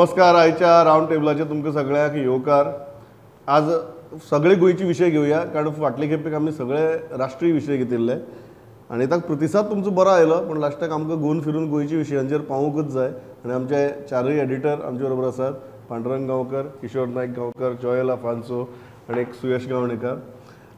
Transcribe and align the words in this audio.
नमस्कार 0.00 0.34
आयच्या 0.34 0.68
राऊंड 0.84 1.08
टेबलाचेर 1.08 1.48
तुमकां 1.48 1.72
सगळ्यांक 1.72 2.14
येवकार 2.16 2.66
आज 3.54 3.68
सगळे 4.30 4.54
गोंयचे 4.54 4.84
विशय 4.84 5.10
घेवया 5.10 5.40
कारण 5.54 5.68
फाटले 5.80 6.08
खेपेक 6.08 6.34
आमी 6.34 6.52
सगळे 6.52 6.84
राष्ट्रीय 7.18 7.52
विशय 7.52 7.76
घेतिल्ले 7.76 8.14
आनी 8.90 9.06
ताका 9.10 9.26
प्रतिसाद 9.26 9.68
तुमचो 9.70 9.90
बरो 9.98 10.10
आयलो 10.10 10.38
पूण 10.46 10.58
लास्टाक 10.58 10.92
आमकां 10.92 11.18
घुवन 11.18 11.40
फिरून 11.40 11.68
गोंयच्या 11.70 11.98
विशयांचेर 11.98 12.40
पावूंकच 12.40 12.90
जाय. 12.92 13.08
आनी 13.44 13.52
आमचे 13.54 13.86
चारय 14.10 14.40
एडिटर 14.42 14.84
आमचे 14.86 15.04
बरोबर 15.04 15.26
आसात 15.28 15.52
पांडुरंग 15.90 16.28
गांवकर 16.28 16.66
किशोर 16.82 17.06
नायक 17.06 17.36
गांवकर 17.36 17.74
जॉयल 17.82 18.10
आफांसो 18.10 18.62
आनी 19.08 19.20
एक 19.20 19.34
सुयश 19.42 19.68
गावणेकर. 19.68 20.16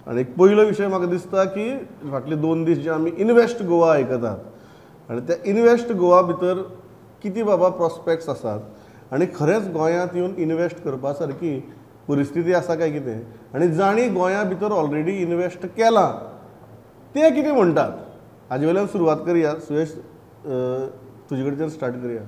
आनी 0.07 0.20
एक 0.20 0.36
पयलो 0.39 0.66
विशय 0.66 0.89
म्हाका 0.89 1.06
दिसता 1.11 1.45
की 1.56 1.73
फाटले 2.11 2.36
दोन 2.36 2.64
दीस 2.64 2.78
जे 2.78 2.91
आमी 2.91 3.11
इनवॅस्ट 3.16 3.62
गोवा 3.62 3.92
आयकतात 3.92 5.11
आनी 5.11 5.27
त्या 5.28 5.36
इनवेस्ट 5.50 5.92
गोवा 5.92 6.23
भितर 6.23 6.62
किती 7.23 7.42
बाबा 7.42 7.69
प्रॉस्पेक्ट्स 7.69 8.28
आसात 8.28 8.61
आनी 9.12 9.27
खरेंच 9.34 9.69
गोंयांत 9.73 10.15
येवन 10.16 10.34
इनवेस्ट 10.43 10.83
करपा 10.84 11.12
सारकी 11.12 11.59
परिस्थिती 12.09 12.53
आसा 12.53 12.75
काय 12.75 12.91
कितें 12.91 13.55
आनी 13.55 13.69
जाणी 13.75 14.09
गोंया 14.09 14.43
भितर 14.45 14.73
ऑलरेडी 14.73 15.16
इनवेस्ट 15.23 15.66
केलां. 15.77 16.11
ते 17.15 17.30
कितें 17.30 17.53
म्हणटात 17.53 17.91
हाजे 18.51 18.67
वयल्यान 18.67 18.87
सुरवात 18.87 19.17
करया. 19.27 19.55
सुयश 19.67 19.93
तुजे 21.30 21.45
कडच्यान 21.45 21.69
स्टार्ट 21.69 21.95
करया. 21.95 22.23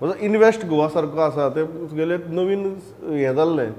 म्हजो 0.00 0.14
इनवेस्ट 0.24 0.66
गोवा 0.66 0.88
सारको 0.88 1.20
आसा 1.20 1.48
ते 1.54 1.64
तुगेले 1.64 2.16
नवीन 2.28 2.64
हें 3.02 3.34
जाल्लें 3.36 3.70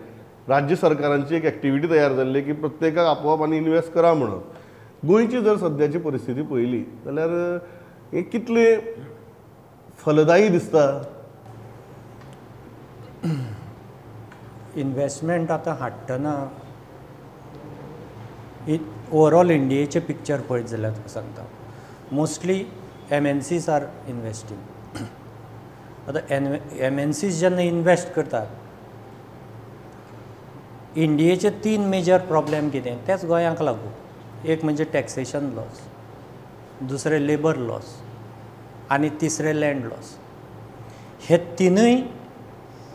राज्य 0.49 0.75
सरकारांची 0.75 1.35
एक 1.35 1.45
एक्टिविटी 1.45 1.89
तयार 1.89 2.13
जाल्ली 2.15 2.41
की 2.41 2.53
प्रत्येकाक 2.63 3.05
आपोआप 3.07 3.41
आनी 3.43 3.57
इनवेस्ट 3.57 3.91
करा 3.93 4.13
म्हणून. 4.13 4.39
गोंयची 5.07 5.41
जर 5.41 5.55
सद्याची 5.57 5.97
परिस्थिती 5.99 6.41
पळयली 6.41 6.79
जाल्यार 7.05 7.29
हें 8.13 8.23
कितलें 8.29 8.79
फलदायी 10.05 10.49
दिसता 10.49 10.85
इन्व्हेस्टमेंट 14.81 15.51
आतां 15.51 15.75
हाडटना. 15.79 16.33
ओवरऑल 19.11 19.49
इंडियेचें 19.51 20.01
पिक्चर 20.07 20.41
पळयत 20.41 20.65
जाल्यार 20.67 20.93
तुका 20.93 21.09
सांगता. 21.09 21.43
Mostly 22.11 22.63
M 23.11 23.25
N 23.27 23.39
Cs 23.41 23.69
are 23.69 23.83
investing 24.07 24.97
आतां 26.09 26.21
एन 26.35 26.55
एम 26.79 26.99
एन 26.99 27.11
सीज 27.11 27.39
जेन्ना 27.39 27.61
इन्वेस्ट 27.61 28.13
करतात 28.13 28.47
इंडियेचे 30.97 31.49
तीन 31.63 31.81
मेजर 31.89 32.17
प्रॉब्लेम 32.25 32.69
कितें 32.69 32.95
तेच 33.07 33.25
गोंयांक 33.25 33.61
लागून 33.61 34.47
एक 34.49 34.63
म्हणजे 34.63 34.83
टॅक्सेशन 34.93 35.49
लॉस 35.55 35.79
दुसरें 36.89 37.19
लेबर 37.19 37.55
लॉस 37.57 37.93
आनी 38.91 39.09
तिसरें 39.21 39.53
लँड 39.53 39.85
लॉस 39.85 40.15
हे 41.29 41.37
तिनूय 41.59 41.95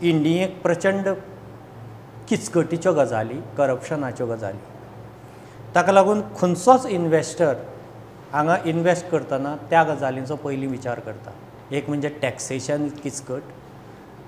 इंडियेक 0.09 0.61
प्रचंड 0.61 1.07
किचकटीच्यो 2.29 2.93
गजाली 2.93 3.39
करप्शनाच्यो 3.57 4.25
गजाली. 4.27 4.57
ताका 5.75 5.91
लागून 5.91 6.21
खंयचोच 6.39 6.85
इन्वेस्टर 6.85 7.53
हांगा 8.33 8.57
इन्वेस्ट 8.65 9.09
करतना 9.09 9.55
त्या 9.69 9.83
गजालींचो 9.83 10.35
पयलीं 10.35 10.67
विचार 10.67 10.99
करता. 10.99 11.31
एक 11.71 11.89
म्हणजे 11.89 12.09
टॅक्सेशन 12.21 12.87
किचकट. 13.03 13.41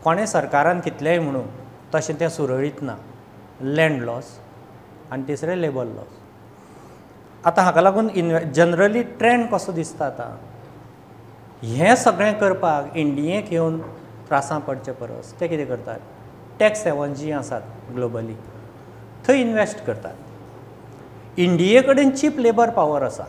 कोणें 0.04 0.26
सरकारान 0.26 0.80
कितलेंय 0.80 1.20
म्हणून 1.20 1.46
तशें 1.96 2.20
तें 2.20 2.28
सुरळीत 2.30 2.82
ना. 2.82 2.96
लँड 3.62 4.02
लॉस 4.04 4.26
आनी 5.12 5.28
तिसरें 5.28 5.56
लेबर 5.56 5.86
लॉस. 5.86 6.18
आतां 7.46 7.66
हाका 7.66 7.82
लागून 7.82 8.10
इन्वे 8.10 8.40
जनरली 8.56 9.04
ट्रेंड 9.20 9.48
कसो 9.52 9.72
दिसता 9.72 10.06
आतां? 10.06 10.36
हें 11.68 11.96
सगळें 11.96 12.34
करपाक 12.40 12.96
इंडियेक 12.98 13.54
येवन 13.54 13.80
त्रासां 14.30 14.60
पडचे 14.60 14.92
परस 14.92 15.34
ते 15.40 15.48
कितें 15.48 15.66
करतात? 15.68 16.00
टॅक्स 16.60 16.86
हेवन 16.88 17.14
जीं 17.14 17.34
आसात 17.34 17.62
ग्लोबली 17.94 18.36
थंय 19.28 19.42
इन्वेस्ट 19.42 19.86
करतात. 19.86 20.14
इंडिये 21.38 21.82
कडेन 21.82 22.10
चीप 22.10 22.40
लेबर 22.40 22.70
पावर 22.70 23.04
आसा 23.04 23.24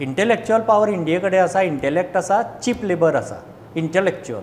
इंटेलॅक्च्युअल 0.00 0.62
पावर 0.62 0.88
इंडिये 0.88 1.18
कडेन 1.20 1.42
आसा 1.42 1.62
इंटेलॅक्ट 1.62 2.16
आसा 2.16 2.42
चीप 2.62 2.84
लेबर 2.84 3.14
आसा 3.14 3.36
इंटेलॅक्च्युअल 3.76 4.42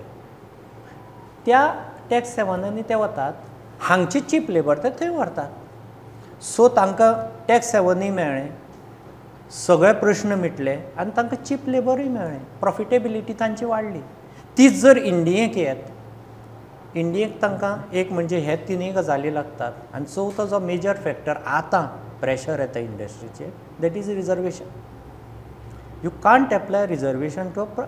त्या 1.45 1.67
टॅक्स 2.09 2.37
हेवनांनी 2.39 2.81
ते 2.89 2.95
वतात 2.95 3.33
हांगची 3.79 4.19
चीप 4.19 4.49
लेबर 4.51 4.77
ते 4.83 4.89
थंय 4.99 5.09
व्हरतात. 5.09 5.49
सो 6.43 6.67
तांकां 6.75 7.13
टॅक्स 7.47 7.73
हेवनूय 7.75 8.09
मेळ्ळें. 8.09 8.47
सगळे 9.65 9.91
प्रश्न 9.99 10.33
मिटले 10.39 10.77
आनी 10.97 11.11
तांकां 11.17 11.43
चीप 11.43 11.67
लेबरूय 11.69 12.03
मेळ्ळें. 12.03 12.39
प्रॉफिटेबिलिटी 12.59 13.33
तांची 13.39 13.65
वाडली 13.65 14.01
तीच 14.57 14.81
जर 14.81 14.97
इंडियेक 14.97 15.57
येत 15.57 15.83
इंडियेक 16.99 17.41
तांकां 17.41 17.75
एक 17.97 18.11
म्हणजे 18.11 18.37
हे 18.39 18.55
तिनूय 18.67 18.91
गजाली 18.91 19.33
लागतात. 19.33 19.71
आनी 19.93 20.05
चवथो 20.05 20.45
जो 20.47 20.59
मेजर 20.59 20.95
फॅक्टर 21.03 21.37
आतां 21.45 21.85
प्रेशर 22.21 22.59
येता 22.59 22.79
इंडस्ट्रीचेर 22.79 23.49
that 23.81 23.97
is 23.97 24.09
reservation 24.09 24.65
you 26.03 26.09
can't 26.23 26.53
apply 26.53 26.85
reservation 26.87 27.49
to 27.55 27.61
a 27.61 27.83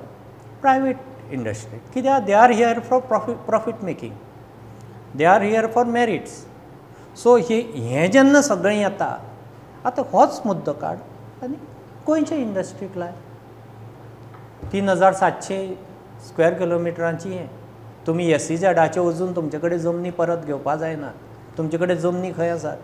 private 0.61 0.97
industry 1.31 1.79
कित्याक 1.93 2.23
they 2.25 2.33
are 2.33 2.51
here 2.51 2.79
for 2.89 2.99
profit 3.07 3.37
profit 3.47 3.83
making 3.83 4.13
they 5.17 5.25
are 5.25 5.41
here 5.41 5.67
for 5.73 5.85
merits 5.85 6.31
so 7.23 7.35
हे 7.49 7.59
हें 7.75 8.09
जेन्ना 8.11 8.41
सगळें 8.41 8.75
येता 8.75 9.15
आतां 9.85 10.05
होच 10.11 10.41
मुद्दो 10.45 10.73
काड 10.81 10.97
आनी 11.43 11.55
गोंयचे 12.07 12.37
इंडस्ट्रीक 12.41 12.97
लाय? 12.97 13.11
तीन 14.71 14.89
हजार 14.89 15.13
सातशे 15.13 15.57
स्क्वेअर 16.27 16.53
किलोमिटरांची 16.59 17.29
हें. 17.29 17.47
तुमी 18.07 18.31
एस 18.33 18.47
सी 18.47 18.57
झॅडाचे 18.57 18.99
वचून 18.99 19.35
तुमचे 19.35 19.59
कडेन 19.59 19.77
जमनी 19.79 20.09
परत 20.09 20.45
घेवपा 20.45 20.75
जायना. 20.75 21.09
तुमचे 21.57 21.77
कडेन 21.77 21.97
जमनी 21.97 22.31
खंय 22.37 22.49
आसात 22.49 22.77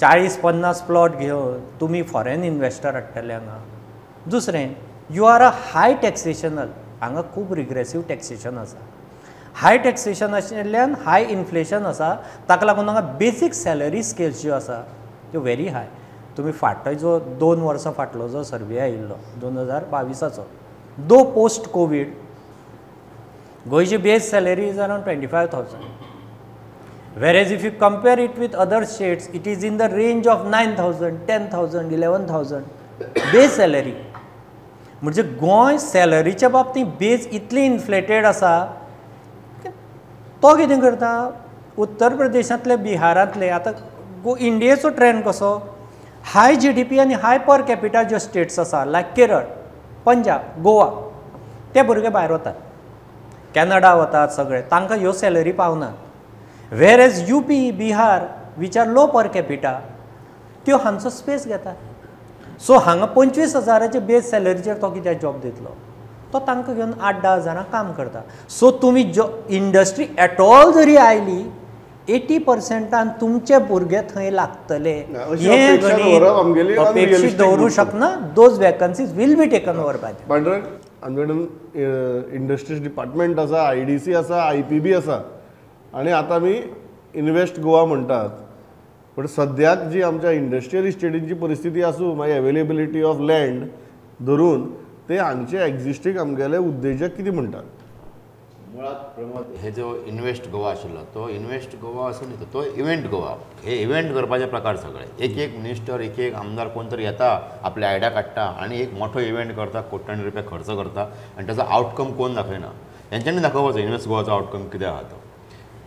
चाळीस 0.00 0.36
पन्नास 0.40 0.80
प्लॉट 0.82 1.16
घेवन 1.16 1.58
तुमी 1.80 2.02
फॉरेन 2.02 2.44
इन्वेस्टर 2.44 2.94
हाडटले 2.94 3.32
हांगा. 3.32 3.58
दुसरें 4.30 4.68
यू 5.10 5.24
आर 5.24 5.42
अ 5.42 5.50
हाय 5.72 5.94
टॅक्सेशनल 6.02 6.68
हांगा 7.00 7.22
खूब 7.34 7.52
रिग्रेसीव 7.54 8.02
टॅक्सेशन 8.08 8.58
आसा. 8.58 8.78
हाय 9.54 9.78
टॅक्सेशन 9.78 10.34
आशिल्ल्यान 10.34 10.94
हाय 11.04 11.24
इन्फ्लेशन 11.30 11.86
आसा. 11.86 12.14
ताका 12.48 12.66
लागून 12.66 12.88
हांगा 12.88 13.00
बेसीक 13.18 13.52
सॅलरी 13.54 14.02
स्केल्स 14.02 14.40
ज्यो 14.42 14.54
आसा 14.54 14.80
त्यो 15.32 15.40
व्हेरी 15.40 15.66
हाय 15.68 15.86
तुमी 16.36 16.52
फाटलो 16.52 16.92
जो 16.94 17.18
दोन 17.40 17.60
वर्सां 17.60 17.92
फाटलो 17.92 18.28
जो 18.28 18.42
सर्वे 18.42 18.78
आयिल्लो 18.80 19.14
दोन 19.40 19.58
हजार 19.58 19.84
बावीसाचो. 19.90 20.46
दो 20.98 21.22
पोस्ट 21.34 21.70
कोवीड 21.72 22.12
गोंयची 23.70 23.96
base 23.96 24.22
salary 24.30 24.68
is 24.68 24.78
around 24.80 25.04
twenty 25.04 25.26
five 25.26 25.46
thousand 25.52 27.20
average 27.22 27.52
if 27.52 27.64
you 27.64 27.70
compare 27.80 28.18
it 28.18 28.38
with 28.38 28.54
other 28.64 28.84
states 28.84 29.28
it 29.34 29.46
is 29.48 29.64
in 29.64 29.76
the 29.76 29.82
range 29.92 30.28
of 30.28 30.46
nine 30.50 30.74
thousand 30.78 31.18
ten 31.26 31.46
thousand 31.52 31.92
eleven 31.92 32.26
thousand 32.30 33.02
base 33.32 33.50
salary 33.50 33.92
म्हणजे 35.02 35.22
गोंय 35.40 35.78
सॅलरीच्या 35.78 36.48
बाबतींत 36.48 36.86
beige 36.98 37.26
इतली 37.32 37.64
inflated 37.64 38.26
आसा 38.26 38.64
तो 40.42 40.54
कितें 40.56 40.80
करता? 40.80 41.30
उत्तर 41.78 42.14
प्रदेशांतले 42.16 42.76
बिहारांतले 42.76 43.48
आतां 43.48 43.72
गो 44.24 44.34
इंडियेचो 44.36 44.88
trend 44.88 45.22
कसो? 45.24 45.54
हाय 46.24 46.54
जी 46.56 46.72
डी 46.72 46.82
पी 46.82 46.98
आनी 46.98 47.14
हाय 47.22 47.38
पर 47.46 47.62
कॅपिटा 47.68 48.02
ज्यो 48.02 48.18
स्टेट्स 48.18 48.58
आसा 48.58 48.84
लायक 48.84 49.12
केरळ 49.16 49.42
पंजाब 50.04 50.60
गोवा 50.62 50.88
ते 51.74 51.82
भुरगे 51.82 52.08
भायर 52.08 52.32
वतात 52.32 52.54
कॅनडा 53.54 53.94
वतात 53.94 54.28
सगळे. 54.36 54.60
तांकां 54.70 54.98
ह्यो 54.98 55.12
सॅलरी 55.12 55.52
पावनात 55.52 56.74
whereas 57.00 57.30
U 57.30 57.40
P 57.48 57.70
Bihar 57.78 58.26
which 58.58 58.76
are 58.78 58.86
low 58.86 59.06
per 59.06 59.26
capita 59.34 59.78
त्यो 60.66 60.76
हांचो 60.84 61.10
स्पेस 61.10 61.46
घेतात 61.46 62.60
सो 62.66 62.78
हांगा 62.78 63.06
पंचवीस 63.14 63.56
हजाराचे 63.56 63.98
बेज 63.98 64.30
सॅलरीचेर 64.30 64.76
तो 64.82 64.90
कित्याक 64.90 65.20
जॉब 65.22 65.40
दितलो? 65.40 65.74
तो 66.32 66.38
तांकां 66.46 66.74
घेवन 66.74 66.92
आठ 67.00 67.22
धा 67.22 67.32
हजारां 67.34 67.62
काम 67.72 67.90
करता. 67.92 68.20
सो 68.50 68.70
तुमी 68.82 69.02
जो 69.14 69.28
इंडस्ट्री 69.48 70.06
एट 70.18 70.40
ऑल 70.40 70.72
जरी 70.72 70.96
आयली 70.96 71.42
एटी 72.14 72.38
पर्संटान 72.46 73.08
तुमचे 73.20 73.58
भुरगे 73.68 74.00
थंय 74.14 74.30
लागतले. 74.30 74.92
हें 74.92 75.82
गणीत 75.82 76.22
अपेक्षीत 76.78 76.78
unrealistic 76.78 77.36
दवरूं 77.38 77.56
म्हणटा. 77.56 77.74
शकना 77.74 78.14
those 78.36 78.58
vacancies 78.60 79.12
will 79.16 79.34
be 79.36 79.46
taken 79.50 79.78
over 79.80 79.96
by 80.02 80.40
आमचे 81.02 81.24
कडेन 81.24 82.34
इंडस्ट्रीज 82.34 82.82
डिपार्टमेंट 82.82 83.38
आसा 83.38 83.62
आय 83.68 83.84
डी 83.84 83.98
सी 83.98 84.14
आसा 84.14 84.42
आय 84.42 84.62
पी 84.70 84.78
बी 84.80 84.92
आसा 84.94 85.20
आनी 85.98 86.10
आतां 86.10 86.36
आमी 86.36 86.54
इन्वेस्ट 87.14 87.60
गोवा 87.60 87.84
म्हणटात 87.84 88.28
पण 89.16 89.26
सद्याक 89.26 89.82
जी 89.90 90.02
आमच्या 90.02 90.30
इंडस्ट्रियल 90.32 90.86
इस्टेटीची 90.86 91.34
परिस्थिती 91.34 91.82
आसूं 91.82 92.14
मागीर 92.16 92.36
अवेलेबिलिटी 92.36 93.02
ऑफ 93.02 93.20
लँड 93.20 93.64
धरून 94.26 94.66
ते 95.08 95.18
हांगचे 95.18 95.64
एक्झिस्टींग 95.64 96.18
आमगेले 96.18 96.58
उद्देजक 96.58 97.16
कितें 97.16 97.30
म्हणटात 97.30 97.81
मुळात 98.74 99.00
प्रमोद 99.14 99.46
हे 99.60 99.70
जो 99.76 99.86
इन्वेस्ट 100.06 100.46
गोवा 100.50 100.70
आशिल्लो 100.70 101.00
तो 101.14 101.28
इन्वेस्ट 101.28 101.74
गोवा 101.80 102.08
असो 102.10 102.26
न्ही 102.26 102.46
तो 102.52 102.62
इव्हेंट 102.64 103.06
गोवा. 103.10 103.34
हे 103.64 103.74
इव्हेंट 103.82 104.12
करपाचे 104.14 104.46
प्रकार 104.46 104.76
सगळे. 104.76 105.04
एक 105.24 105.36
एक 105.38 105.56
मिनिस्टर 105.56 106.00
एक 106.00 106.18
एक 106.18 106.34
आमदार 106.34 106.68
कोण 106.74 106.90
तरी 106.90 107.04
येता 107.04 107.28
आपले 107.62 107.86
आयडिया 107.86 108.10
काडटा 108.10 108.44
आनी 108.62 108.80
एक 108.82 108.94
मोठो 108.98 109.20
इव्हेंट 109.20 109.54
करता 109.56 109.80
कोट्यांनी 109.90 110.24
रुपया 110.24 110.42
खर्च 110.50 110.66
करता 110.66 111.02
आनी 111.38 111.48
ताचो 111.48 111.62
आउटकम 111.62 112.12
कोण 112.16 112.34
दाखयना 112.34 112.70
हेंच्यांनी 113.12 113.42
दाखोवपाचो 113.42 113.78
इन्वेस्ट 113.78 114.08
गोवाचो 114.08 114.32
आउटकम 114.32 114.68
कितें 114.68 114.86
आहा 114.86 115.02
तो. 115.02 115.20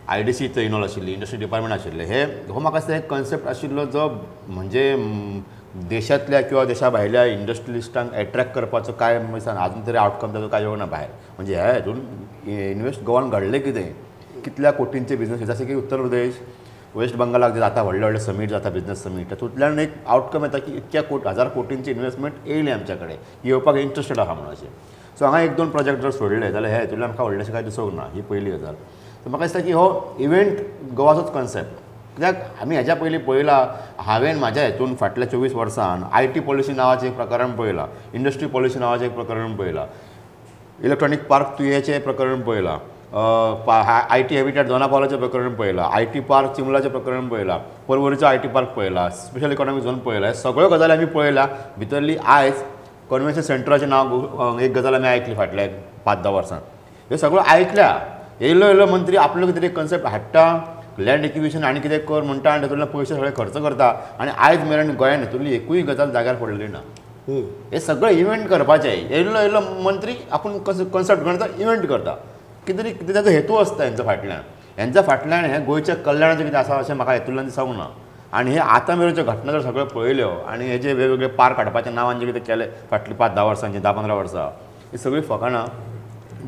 आय 0.08 0.22
डी 0.22 0.32
सी 0.32 0.44
इनवॉल्व 0.46 0.84
आशिल्ली 0.86 1.12
इंडस्ट्री 1.12 1.38
डिपार्टमेंट 1.38 1.74
आशिल्ले. 1.74 2.04
हे 2.04 2.22
हो 2.52 2.60
म्हाका 2.60 2.78
दिसता 2.78 2.96
एक 2.96 3.10
कन्सेप्ट 3.10 3.48
आशिल्लो 3.48 3.84
जो 3.90 4.08
म्हणजे 4.48 4.84
देशांतल्या 5.88 6.40
किंवा 6.40 6.64
देशा 6.64 6.88
भायल्या 6.90 7.24
इंडस्ट्रियलिस्टांक 7.24 8.12
एट्रॅक्ट 8.18 8.52
करपाचो 8.54 8.92
काय 9.00 9.18
म्हणजे 9.18 9.40
सांग 9.40 9.58
आजून 9.58 9.86
तरी 9.86 9.96
आउटकम 9.96 10.34
ताजो 10.34 10.48
काय 10.48 10.64
ना 10.76 10.84
भायर 10.84 11.08
म्हणजे 11.36 11.54
हे 11.54 11.70
हातून 11.70 12.00
इन्व्हेस्ट 12.46 13.02
गोवान 13.06 13.28
घडलें 13.30 13.60
कितें 13.60 14.40
कितल्या 14.44 14.70
कोटींचे 14.72 15.16
बिझनेस 15.16 15.40
जशें 15.48 15.66
की 15.66 15.74
उत्तर 15.74 16.00
प्रदेश 16.00 16.40
वेस्ट 16.94 17.16
बंगालाक 17.16 17.52
जे 17.52 17.60
जाता 17.60 17.82
व्हडले 17.82 18.00
व्हडले 18.00 18.20
समीट 18.20 18.50
जाता 18.50 18.70
बिझनेस 18.70 19.02
समीट 19.04 19.30
तातूंतल्यान 19.30 19.78
एक 19.78 19.94
आउटकम 20.06 20.44
येता 20.44 20.58
की 20.58 20.76
इतक्या 20.76 21.02
कोट 21.02 21.26
हजार 21.26 21.48
कोटींची 21.54 21.90
इन्व्हेस्टमेंट 21.90 22.34
येयली 22.46 22.70
आमच्या 22.70 22.96
कडेन 22.96 23.16
येवपाक 23.44 23.76
इंट्रस्टेड 23.76 24.20
आहा 24.20 24.34
म्हणून 24.34 24.52
अशें 24.52 24.66
सो 25.18 25.24
हांगा 25.24 25.40
एक 25.40 25.56
दोन 25.56 25.70
प्रोजेक्ट 25.70 26.02
जर 26.02 26.10
सोडले 26.10 26.50
जाल्यार 26.52 26.72
हे 26.72 26.78
हातूंतल्यान 26.78 27.10
म्हाका 27.10 27.24
व्हडलेशें 27.24 27.52
काय 27.52 27.62
दिसूंक 27.62 27.94
ना 27.94 28.06
ही 28.14 28.20
पयली 28.30 28.50
गजाल. 28.50 28.74
सो 29.24 29.30
म्हाका 29.30 29.44
दिसता 29.44 29.60
की 29.60 29.72
हो 29.72 30.16
इव्हेंट 30.20 30.58
गोवाचोच 30.96 31.30
कॉन्सेप्ट 31.32 31.84
कित्याक 32.16 32.36
आमी 32.62 32.76
हेज्या 32.76 32.94
पयलीं 32.96 33.18
पळयलां 33.20 33.64
हांवें 34.02 34.34
म्हाज्या 34.34 34.62
हेतून 34.64 34.94
फाटल्या 34.96 35.28
चोवीस 35.30 35.54
वर्सान 35.54 36.02
आय 36.12 36.26
टी 36.34 36.40
पॉलिसी 36.40 36.72
नांवाचें 36.72 37.06
एक 37.06 37.14
प्रकरण 37.16 37.50
पळयलां 37.56 37.86
इंडस्ट्री 38.14 38.46
पॉलिसी 38.48 38.78
नांवाचें 38.78 39.04
एक 39.06 39.14
प्रकरण 39.14 39.54
पळयलां 39.56 39.84
इलेक्ट्रॉनीक 40.84 41.26
पार्क 41.26 41.48
तुयेचें 41.58 42.00
प्रकरण 42.00 42.40
पळयलां 42.42 42.78
आय 44.10 44.22
टी 44.22 44.36
हॅबिटेट 44.36 44.66
दोनापावलाचें 44.68 45.16
प्रकरण 45.18 45.54
पळयलां 45.54 45.88
आय 45.94 46.04
टी 46.14 46.20
पार्क 46.20 46.52
चिमलाचें 46.56 46.88
प्रकरण 46.90 47.28
पळयलां 47.28 47.58
परवरीचो 47.88 48.26
आय 48.26 48.38
टी 48.38 48.48
पार्क 48.48 48.68
पळयला 48.76 49.08
स्पेशल 49.10 49.52
इकॉनॉमिक 49.52 49.84
झोन 49.84 49.98
पळयलां 49.98 50.30
हे 50.30 50.36
सगळ्यो 50.36 50.68
गजाली 50.68 50.92
आमी 50.92 51.04
पळयल्या 51.04 51.46
भितरली 51.78 52.16
आयज 52.26 52.62
कन्वेन्शन 53.10 53.40
सेंटराचें 53.42 53.88
नांव 53.88 54.58
एक 54.60 54.72
गजाल 54.76 54.94
आमी 54.94 55.08
आयकली 55.08 55.34
फाटल्या 55.34 55.66
पांच 56.04 56.22
धा 56.22 56.30
वर्सां 56.30 56.58
ह्यो 57.08 57.16
सगळ्यो 57.16 57.42
आयकल्या 57.46 57.96
येयल्लो 58.40 58.66
येयल्लो 58.66 58.86
मंत्री 58.86 59.16
आपलो 59.16 59.46
कितें 59.46 59.68
कन्सेप्ट 59.74 60.06
हाडटा 60.06 60.46
लँड 60.98 61.24
एक्विजिशन 61.24 61.64
आनी 61.64 61.80
कितें 61.80 61.98
कर 62.06 62.22
म्हणटा 62.22 62.50
आनी 62.52 62.62
तातूंतल्यान 62.62 62.90
पयशे 62.92 63.14
सगळे 63.14 63.30
खर्च 63.36 63.56
करता. 63.62 63.92
आनी 64.18 64.30
आयज 64.36 64.60
मेरेन 64.68 64.90
गोंयांत 64.96 65.24
हितूंतली 65.24 65.54
एकूय 65.54 65.82
गजाल 65.82 66.10
जाग्यार 66.10 66.34
पडलेली 66.36 66.66
ना. 66.72 66.78
हे 67.72 67.80
सगळं 67.80 68.10
इव्हेंट 68.10 68.46
करपाचें 68.48 68.88
येयल्लो 68.88 69.38
येयल्लो 69.38 69.60
मंत्री 69.82 70.14
आपूण 70.32 70.58
कन्सेप्ट 70.66 71.24
करता 71.24 71.46
इव्हेंट 71.58 71.86
करता. 71.86 72.14
कितें 72.66 72.82
तरी 72.82 72.90
कितें 72.92 73.14
ताचो 73.14 73.30
हेतू 73.30 73.54
आसता 73.56 73.84
हेंच्या 73.84 74.06
फाटल्यान 74.06 74.40
हेंच्या 74.78 75.02
फाटल्यान 75.02 75.44
हें 75.44 75.64
गोंयच्या 75.66 75.94
कल्याणाचें 75.94 76.44
कितें 76.44 76.58
आसा 76.58 76.76
अशें 76.76 76.94
म्हाका 76.94 77.12
हेतूंतल्यान 77.12 77.46
दिसूंक 77.46 77.76
ना. 77.76 77.86
आनी 78.32 78.50
हे 78.50 78.58
आतां 78.58 78.96
मेरेनच्यो 78.98 79.24
घटना 79.24 79.52
जर 79.52 79.60
सगळ्यो 79.62 79.84
पळयल्यो 79.94 80.28
आनी 80.48 80.66
हे 80.68 80.78
जे 80.78 80.92
वेगवेगळे 80.92 81.26
पार्क 81.36 81.56
हाडपाच्या 81.56 81.92
नांवान 81.92 82.20
जे 82.20 82.26
कितें 82.26 82.40
केलें 82.46 82.66
फाटलीं 82.90 83.16
पांच 83.16 83.34
धा 83.34 83.42
वर्सांची 83.44 83.78
धा 83.78 83.92
पंदरा 83.92 84.14
वर्सां 84.14 84.46
ही 84.92 84.98
सगळीं 84.98 85.22
फकाणां 85.28 85.64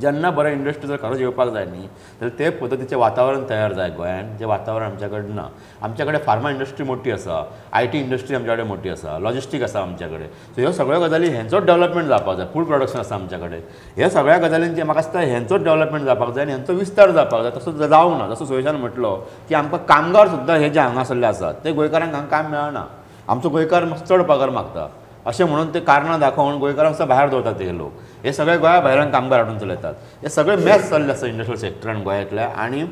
जेन्ना 0.00 0.30
बऱ्या 0.30 0.52
इंडस्ट्री 0.52 0.88
जर 0.88 0.96
खरोच 1.02 1.20
येवपाक 1.20 1.48
जाय 1.52 1.64
न्ही 1.64 1.82
जाल्यार 1.82 2.38
ते 2.38 2.50
पद्दतीचें 2.58 2.96
वातावरण 2.96 3.42
तयार 3.50 3.72
जाय 3.72 3.90
गोंयांत 3.96 4.38
जें 4.38 4.46
वातावरण 4.46 4.86
आमच्या 4.86 5.08
कडेन 5.08 5.34
ना 5.36 5.46
आमच्या 5.82 6.06
कडेन 6.06 6.20
फार्मा 6.26 6.50
इंडस्ट्री 6.50 6.86
मोठी 6.86 7.10
आसा 7.10 7.42
आय 7.72 7.86
टी 7.86 7.98
इंडस्ट्री 7.98 8.36
आमच्या 8.36 8.54
कडेन 8.54 8.66
मोठी 8.66 8.90
आसा 8.90 9.18
लॉजिस्टीक 9.18 9.62
आसा 9.62 9.80
आमच्या 9.80 10.08
कडेन 10.08 10.28
सो 10.28 10.60
ह्यो 10.60 10.72
सगळ्यो 10.72 11.00
गजाली 11.00 11.28
हेंचोच 11.30 11.64
डेवलपमेंट 11.64 12.08
जावपाक 12.08 12.36
जाय 12.36 12.46
फूड 12.54 12.66
प्रोडक्शन 12.66 12.98
आसा 12.98 13.14
आमच्या 13.14 13.38
कडेन 13.38 13.60
ह्या 13.96 14.10
सगळ्या 14.10 14.38
गजालींचे 14.46 14.82
म्हाका 14.82 15.00
दिसता 15.00 15.20
हेंचोच 15.20 15.62
डेवलपमेंट 15.64 16.04
जावपाक 16.04 16.30
जाय 16.34 16.44
आनी 16.44 16.52
हेंचो 16.52 16.72
विस्तार 16.72 17.10
जावपाक 17.10 17.42
जाय. 17.42 17.50
तसो 17.56 17.72
जावंक 17.72 18.18
ना 18.20 18.34
जसो 18.34 18.44
सुयेशान 18.44 18.76
म्हटलो 18.76 19.14
की 19.48 19.54
आमकां 19.54 19.78
कामगार 19.88 20.28
सुद्दां 20.28 20.58
हे 20.58 20.70
जे 20.70 20.80
हांगासरले 20.80 21.26
आसात 21.26 21.54
ते 21.64 21.72
गोंयकारांक 21.72 22.14
हांगा 22.14 22.28
काम 22.30 22.50
मेळना. 22.50 22.84
आमचो 23.28 23.48
गोंयकार 23.48 23.84
चड 24.08 24.22
पगार 24.28 24.50
मागता. 24.50 24.88
अशें 25.26 25.44
म्हणून 25.44 25.72
ते 25.74 25.80
कारणां 25.80 26.18
दाखोवन 26.20 26.58
गोंयकारांक 26.58 26.94
सुद्दां 26.94 27.16
भायर 27.16 27.28
दवरतात 27.28 27.54
ते 27.58 27.76
लोक. 27.78 27.92
हे 28.24 28.32
सगळे 28.32 28.56
गोंया 28.58 28.80
भायल्यान 28.80 29.10
कामगार 29.10 29.40
हाडून 29.40 29.58
चलयतात. 29.58 29.94
हे 30.22 30.28
सगळे 30.28 30.56
मॅच 30.64 30.88
चल्ले 30.90 31.12
आसा 31.12 31.26
इंडस्ट्रियल 31.26 31.60
सेक्टरान 31.60 32.02
गोंयांतल्या. 32.02 32.48
आनी 32.56 32.82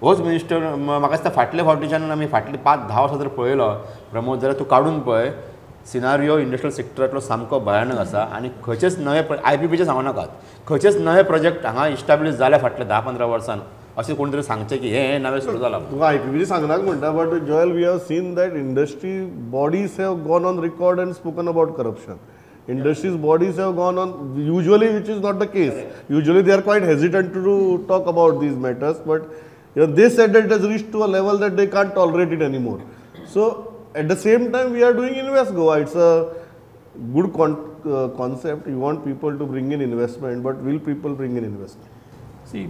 होच 0.00 0.20
मिनिस्टर 0.20 0.74
म्हाका 0.76 1.08
दिसता 1.08 1.30
फाटल्या 1.34 1.64
फावटीच्यान 1.64 2.10
आमी 2.10 2.26
फाटली 2.32 2.56
पांच 2.64 2.80
धा 2.88 3.00
वर्सां 3.00 3.18
जर 3.18 3.28
पळयलो 3.36 3.68
प्रमोद 4.10 4.40
जाल्यार 4.40 4.58
तूं 4.58 4.64
काडून 4.70 5.00
पळय 5.00 5.30
सिनारियो 5.92 6.38
इंडस्ट्रियल 6.38 6.74
सेक्टरांतलो 6.74 7.20
सामको 7.20 7.58
भयानक 7.60 7.98
आसा 7.98 8.22
आनी 8.34 8.48
खंयचेच 8.64 8.98
नवे 8.98 9.22
आय 9.44 9.56
पी 9.56 9.66
पीचे 9.66 9.84
सांगू 9.84 10.02
नाकात. 10.02 10.28
खंयचेच 10.68 10.96
नवे 11.00 11.22
प्रोजेक्ट 11.22 11.66
हांगा 11.66 11.86
इस्टाब्लीश 11.88 12.34
जाले 12.34 12.58
फाटल्या 12.58 12.86
धा 12.88 13.00
पंदरा 13.00 13.26
वर्सान 13.26 13.60
अशें 13.96 14.14
कोण 14.16 14.32
तरी 14.32 14.42
सांगचें 14.42 14.78
की 14.80 14.88
हें 14.90 15.18
नवें 15.22 15.40
सुरू 15.40 15.58
जालां 15.58 15.80
तुका 15.90 16.06
आय 16.06 16.16
पी 16.18 16.30
बी 16.38 16.46
सांगनाक 16.46 16.80
म्हणटा 16.84 17.10
but 17.10 17.34
Joel 17.46 17.72
we 17.72 17.84
have 17.84 17.98
seen 18.08 18.34
that 18.34 18.54
industry 18.56 19.18
bodies 19.50 20.00
have 20.00 20.14
gone 20.28 20.44
on 20.44 20.58
record 20.62 21.00
and 21.00 21.12
spoken 21.12 21.48
about 21.48 21.74
corruption 21.76 22.16
Industries 22.66 23.16
bodies 23.16 23.56
have 23.56 23.76
gone 23.76 23.98
on, 23.98 24.36
usually 24.36 24.88
which 24.94 25.08
is 25.08 25.20
not 25.20 25.38
the 25.38 25.46
case. 25.46 25.84
Usually 26.08 26.40
they 26.40 26.52
are 26.52 26.62
quite 26.62 26.82
hesitant 26.82 27.34
to 27.34 27.42
do, 27.44 27.84
talk 27.86 28.06
about 28.06 28.40
these 28.40 28.56
matters, 28.56 28.98
but 28.98 29.22
you 29.74 29.82
know, 29.82 29.86
they 29.86 30.08
said 30.08 30.32
that 30.32 30.46
it 30.46 30.50
has 30.50 30.62
reached 30.62 30.90
to 30.92 31.04
a 31.04 31.06
level 31.06 31.36
that 31.38 31.56
they 31.56 31.66
can't 31.66 31.94
tolerate 31.94 32.32
it 32.32 32.40
anymore. 32.40 32.80
So 33.26 33.74
at 33.94 34.08
the 34.08 34.16
same 34.16 34.50
time, 34.50 34.72
we 34.72 34.82
are 34.82 34.94
doing 34.94 35.14
Invest 35.16 35.54
go 35.54 35.72
It's 35.72 35.94
a 35.94 36.34
good 37.12 37.32
con 37.34 37.76
uh, 37.84 38.08
concept. 38.16 38.66
You 38.66 38.78
want 38.78 39.04
people 39.04 39.36
to 39.36 39.44
bring 39.44 39.72
in 39.72 39.80
investment, 39.80 40.42
but 40.42 40.56
will 40.62 40.78
people 40.78 41.14
bring 41.14 41.36
in 41.36 41.44
investment? 41.44 41.90
See, 42.44 42.68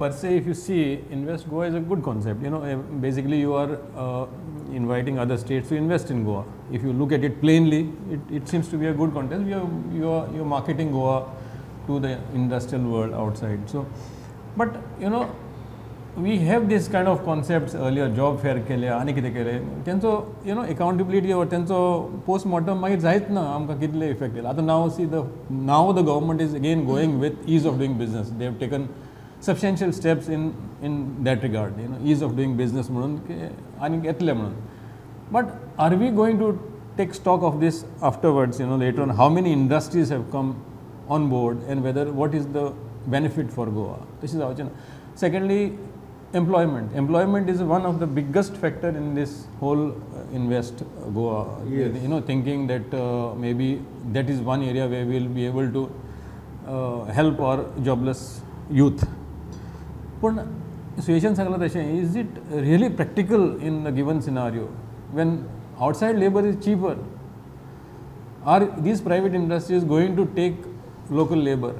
per 0.00 0.12
se, 0.12 0.36
if 0.36 0.46
you 0.46 0.54
see, 0.54 1.00
Invest 1.10 1.48
Goa 1.48 1.66
is 1.66 1.74
a 1.74 1.80
good 1.80 2.02
concept. 2.02 2.42
You 2.42 2.50
know, 2.50 2.62
eh, 2.62 2.74
basically 3.00 3.38
you 3.40 3.54
are 3.54 3.78
uh, 3.96 4.26
inviting 4.72 5.18
other 5.18 5.38
states 5.38 5.68
to 5.70 5.76
invest 5.76 6.10
in 6.10 6.24
Goa. 6.24 6.44
If 6.72 6.82
you 6.82 6.92
look 6.92 7.12
at 7.12 7.24
it 7.24 7.40
plainly, 7.40 7.90
it, 8.10 8.20
it 8.30 8.48
seems 8.48 8.68
to 8.68 8.76
be 8.76 8.86
a 8.86 8.92
good 8.92 9.14
concept. 9.14 9.46
You 9.46 9.56
are, 9.56 9.96
you 9.96 10.10
are 10.10 10.28
you're 10.34 10.44
marketing 10.44 10.92
Goa 10.92 11.30
to 11.86 11.98
the 12.00 12.18
industrial 12.34 12.84
world 12.90 13.14
outside. 13.14 13.70
So, 13.70 13.86
but 14.56 14.76
you 15.00 15.08
know, 15.08 15.30
we 16.16 16.38
have 16.38 16.68
this 16.68 16.88
kind 16.88 17.08
of 17.08 17.24
concepts 17.24 17.74
earlier, 17.74 18.08
job 18.08 18.40
fair 18.42 18.58
केले 18.68 18.86
आनी 18.88 19.12
कितें 19.12 19.32
केलें 19.32 19.84
तेंचो 19.86 20.12
you 20.46 20.54
know 20.54 20.62
accountability 20.74 21.32
और 21.32 21.46
तेंचो 21.46 21.80
post 22.26 22.46
mortem 22.46 22.78
मागीर 22.80 23.00
जायत 23.00 23.28
ना 23.30 23.40
आमकां 23.54 23.78
कितले 23.78 24.08
इफेक्ट 24.10 24.34
येयला 24.34 24.48
आतां 24.48 24.64
now 24.66 24.88
see 24.96 25.04
the 25.06 25.20
now 25.70 25.92
the 25.98 26.04
government 26.06 26.40
is 26.40 26.54
again 26.56 26.84
going 26.86 27.20
with 27.20 27.44
ease 27.48 27.66
of 27.66 27.78
doing 27.78 27.98
business 27.98 28.30
they 28.38 28.46
have 28.46 28.54
taken 28.60 28.86
substantial 29.41 29.91
steps 29.91 30.27
in, 30.29 30.55
in 30.81 31.23
that 31.23 31.43
regard, 31.43 31.77
you 31.79 31.87
know, 31.87 31.99
ease 32.03 32.21
of 32.21 32.35
doing 32.35 32.55
business 32.55 32.87
mudun, 32.87 33.19
but 35.31 35.55
are 35.77 35.95
we 35.95 36.09
going 36.09 36.37
to 36.39 36.47
take 36.97 37.13
stock 37.13 37.41
of 37.41 37.59
this 37.59 37.85
afterwards, 38.01 38.59
you 38.59 38.67
know, 38.67 38.75
later 38.75 39.01
on, 39.01 39.09
how 39.09 39.29
many 39.29 39.51
industries 39.51 40.09
have 40.09 40.29
come 40.31 40.63
on 41.09 41.29
board 41.29 41.61
and 41.67 41.83
whether 41.83 42.11
what 42.11 42.35
is 42.35 42.45
the 42.47 42.73
benefit 43.07 43.51
for 43.51 43.65
Goa? 43.65 44.05
This 44.21 44.33
is 44.33 44.41
our 44.41 44.53
channel. 44.53 44.73
Secondly, 45.15 45.77
employment. 46.33 46.93
Employment 46.95 47.49
is 47.49 47.61
one 47.61 47.85
of 47.85 47.99
the 47.99 48.07
biggest 48.07 48.55
factor 48.55 48.89
in 48.89 49.15
this 49.15 49.47
whole 49.59 49.91
uh, 49.91 49.95
invest 50.31 50.81
uh, 50.81 51.09
Goa. 51.09 51.65
Yes. 51.67 52.01
You 52.01 52.07
know, 52.07 52.21
thinking 52.21 52.67
that 52.67 52.93
uh, 52.93 53.33
maybe 53.35 53.81
that 54.11 54.29
is 54.29 54.39
one 54.39 54.63
area 54.63 54.87
where 54.87 55.05
we 55.05 55.19
will 55.19 55.29
be 55.29 55.45
able 55.45 55.71
to 55.71 55.95
uh, 56.67 57.03
help 57.05 57.39
our 57.39 57.65
jobless 57.81 58.41
youth. 58.69 59.03
पूण 60.21 60.39
सुयेशान 61.05 61.35
सांगलां 61.35 61.59
तशें 61.61 61.93
is 61.99 62.17
it 62.17 62.39
really 62.53 62.87
practical 62.99 63.47
in 63.69 63.83
the 63.83 63.93
given 63.95 64.19
scenario 64.21 64.67
when 65.13 65.37
outside 65.79 66.17
labour 66.17 66.45
is 66.45 66.59
cheaper 66.63 67.05
are 68.53 68.63
these 68.79 69.01
private 69.03 69.33
industries 69.35 69.85
going 69.87 70.15
to 70.17 70.25
take 70.35 70.61
local 71.11 71.43
labour 71.49 71.79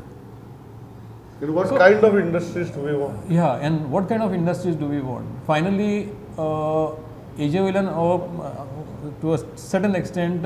what 1.50 1.72
kind 1.78 2.04
of 2.04 2.16
industries 2.18 2.68
do 2.74 2.82
we 2.82 2.92
want? 2.96 3.30
Yeah, 3.36 3.64
and 3.68 3.86
what 3.92 4.08
kind 4.10 4.24
of 4.26 4.34
industries 4.34 4.76
do 4.76 4.90
we 4.90 5.00
want? 5.06 5.32
Finally, 5.48 5.94
uh, 6.38 6.92
हेजे 7.38 7.60
वयल्यान 7.62 7.88
to 9.22 9.30
a 9.30 9.36
certain 9.58 9.96
extent 9.96 10.46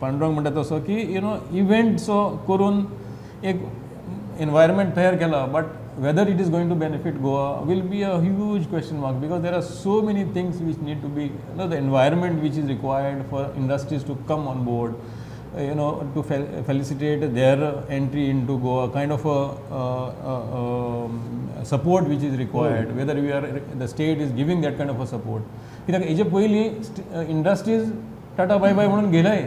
Pandurang 0.00 0.32
म्हणटा 0.34 0.50
तसो 0.60 0.78
की 0.86 0.94
you 1.14 1.20
know 1.20 1.34
event 1.60 1.98
so 2.00 2.16
करून 2.48 2.84
एक 3.50 3.60
environment 4.40 4.94
तयार 4.96 5.16
केला 5.16 5.44
but 5.52 5.64
Whether 6.03 6.29
it 6.29 6.41
is 6.41 6.49
going 6.51 6.69
to 6.69 6.75
benefit 6.83 7.21
Goa 7.21 7.49
will 7.67 7.81
be 7.89 8.01
a 8.01 8.15
huge 8.21 8.65
question 8.69 8.95
mark 9.05 9.17
because 9.21 9.41
there 9.41 9.53
are 9.53 9.61
so 9.69 10.01
many 10.01 10.25
things 10.35 10.61
which 10.61 10.81
need 10.83 11.01
to 11.01 11.07
be 11.15 11.29
the 11.59 11.73
environment 11.77 12.41
which 12.41 12.57
is 12.57 12.67
required 12.67 13.23
for 13.31 13.53
industries 13.57 14.05
to 14.07 14.17
come 14.29 14.47
on 14.47 14.65
board 14.65 14.93
you 15.57 15.75
know, 15.75 16.07
to 16.15 16.23
fel- 16.23 16.63
felicitate 16.65 17.33
their 17.33 17.83
entry 17.89 18.29
into 18.29 18.57
Goa, 18.59 18.89
kind 18.89 19.11
of 19.11 19.25
a 19.25 19.29
uh, 19.29 20.11
uh, 20.33 20.57
um, 20.59 21.15
support 21.63 22.07
which 22.07 22.23
is 22.23 22.37
required, 22.37 22.95
whether 22.95 23.15
we 23.15 23.31
are, 23.31 23.41
the 23.75 23.87
state 23.87 24.21
is 24.21 24.31
giving 24.31 24.61
that 24.61 24.77
kind 24.77 24.89
of 24.89 25.01
a 25.01 25.07
support. 25.07 25.41
कित्याक 25.85 26.03
हेजे 26.03 26.23
पयलीं 26.35 27.25
industries 27.35 27.91
tata 28.37 28.57
bye 28.57 28.73
bye 28.73 28.87
म्हणून 28.87 29.09
गेलाय 29.11 29.41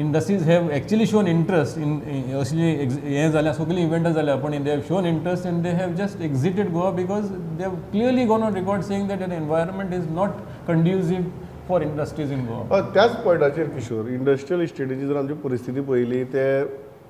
industries 0.00 0.42
have 0.48 0.68
actually 0.72 1.06
shown 1.06 1.26
interest 1.26 1.78
in 1.78 1.98
असली 2.40 2.70
हें 3.14 3.30
जाल्या 3.32 3.52
सगळीं 3.54 3.84
इव्हेंटां 3.84 4.12
जाल्या 4.12 4.36
पण 4.36 4.62
they 4.62 4.70
have 4.70 4.80
shown 4.88 5.06
interest 5.06 5.46
and 5.46 5.62
they 5.62 5.70
have 5.70 5.92
just 5.96 6.20
exited 6.22 6.70
Goa 6.72 6.90
because 6.90 7.30
they 7.30 7.64
have 7.64 7.74
clearly 7.90 8.24
gone 8.26 8.42
on 8.42 8.54
record 8.54 8.82
saying 8.82 9.08
that 9.08 9.22
an 9.22 9.32
environment 9.32 9.94
is 9.94 10.06
not 10.14 10.30
conducive 10.68 11.24
for 11.68 11.82
industries 11.82 12.32
in 12.32 12.46
Goa 12.46 12.76
हय, 12.76 12.82
त्याच 12.94 13.16
पॉयंटाचेर 13.24 13.68
Kishore 13.74 14.08
industrial 14.12 14.62
इस्टेटीची 14.62 15.06
जर 15.06 15.16
आमची 15.16 15.34
परिस्थिती 15.44 15.80
पळयली 15.80 16.22
ते 16.24 16.48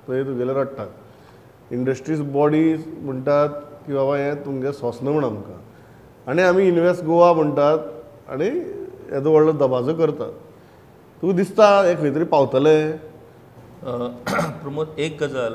थंय 0.07 0.23
तुगेले 0.23 0.53
रडटात 0.53 1.73
इंडस्ट्रीज 1.73 2.21
बॉडीज 2.31 2.83
म्हणटात 3.01 3.49
की 3.87 3.93
बाबा 3.93 4.17
हे 4.17 4.33
तुमगे 4.45 4.71
सोंसना 4.73 5.11
म्हण 5.11 5.23
आमकां. 5.23 5.59
आनी 6.31 6.41
आमी 6.41 6.67
इन्वेस्ट 6.67 7.03
गोवा 7.03 7.33
म्हणटात 7.33 8.31
आनी 8.31 8.45
येदो 8.45 9.31
व्हडलो 9.31 9.51
दबाजो 9.65 9.93
करतात. 9.93 10.31
तुका 11.21 11.33
दिसता 11.37 11.65
हे 11.83 11.95
खंय 11.95 12.11
तरी 12.11 12.23
पावतले 12.29 12.75
प्रमोद 14.61 14.99
एक 14.99 15.17
गजाल 15.21 15.53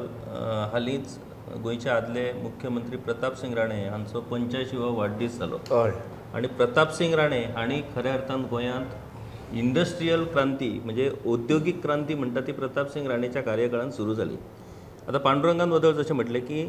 हालींच 0.72 1.16
गोंयचे 1.62 1.88
आदले 1.90 2.22
मुख्यमंत्री 2.42 2.96
प्रताप 3.06 3.34
सिंग 3.40 3.54
राणे 3.54 3.82
हांचो 3.88 4.20
पंच्याऐंशीवो 4.30 4.92
वाडदीस 4.96 5.38
जालो. 5.38 5.56
हय. 5.70 5.90
आणि 6.34 6.48
प्रताप 6.58 6.92
सिंग 6.96 7.14
राणे 7.14 7.42
हांणी 7.56 7.80
खऱ्या 7.94 8.12
अर्थान 8.14 8.44
गोंयांत 8.50 9.54
इंडस्ट्रियल 9.56 10.24
क्रांती 10.32 10.68
म्हणजे 10.84 11.10
औद्योगिक 11.32 11.82
क्रांती 11.82 12.14
म्हणटा 12.14 12.40
ती 12.46 12.52
प्रताप 12.52 12.92
सिंग 12.92 13.06
राणेच्या 13.06 13.42
कार्यकाळात 13.42 13.90
सुरू 13.96 14.14
जाली. 14.14 14.36
आता 15.08 15.18
पांडुरंगानबद्दल 15.18 15.92
जशें 16.02 16.14
म्हटलें 16.14 16.40
की 16.46 16.68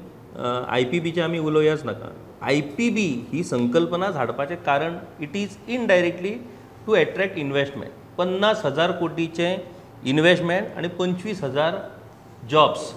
आय 0.68 0.84
पी 0.92 1.00
बीचे 1.00 1.22
आमी 1.22 1.40
उलोवयाच 1.40 1.84
नाका. 1.86 2.10
आय 2.42 2.62
पी 2.78 2.90
बी 2.90 3.08
ही 3.32 3.44
संकल्पना 3.44 4.10
हाडपाचें 4.16 4.56
कारण 4.66 4.98
it 5.20 5.36
is 5.36 5.58
indirectly 5.68 6.34
to 6.86 6.96
attract 6.96 7.38
investment 7.38 7.92
पन्नास 8.18 8.66
हजार 8.66 8.92
कोटीचे 9.00 9.56
इन्व्हेस्टमेंट 10.06 10.78
आणि 10.78 10.88
पंचवीस 11.00 11.44
हजार 11.44 11.76
जॉब्स 12.50 12.92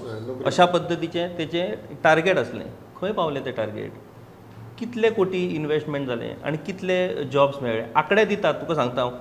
अशा 0.47 0.65
पद्दतीचे 0.65 1.27
तेचे 1.39 1.67
टार्गेट 2.05 2.39
असले. 2.39 2.65
खंय 3.00 3.12
पावलें 3.12 3.45
तें 3.45 3.53
टार्गेट 3.57 3.93
कितले 4.79 5.11
कोटी 5.11 5.47
इन्व्हेस्टमेंट 5.55 6.07
झाले 6.09 6.33
आणि 6.45 6.57
कितले 6.67 7.25
जॉब्स 7.33 7.62
मेळ्ळे 7.62 7.85
आंकडे 7.95 8.25
दितात 8.25 8.55
तुका 8.61 8.75
सांगता 8.75 9.03
हांव. 9.03 9.17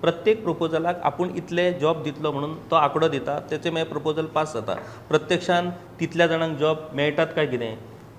प्रत्येक 0.00 0.42
प्रपोजलाक 0.44 1.00
आपूण 1.04 1.28
इतले 1.36 1.70
जॉब 1.80 2.02
दितलो 2.02 2.32
म्हणून 2.32 2.54
तो 2.70 2.76
आंकडो 2.76 3.08
दिता 3.08 3.38
त्याचे 3.50 3.70
मागीर 3.70 3.88
प्रपोजल 3.88 4.26
पास 4.34 4.52
जाता. 4.54 4.74
प्रत्यक्षान 5.08 5.70
तितल्या 6.00 6.26
जाणांक 6.26 6.58
जॉब 6.58 6.76
मेळटात 6.94 7.26
काय 7.36 7.46
कितें? 7.46 7.74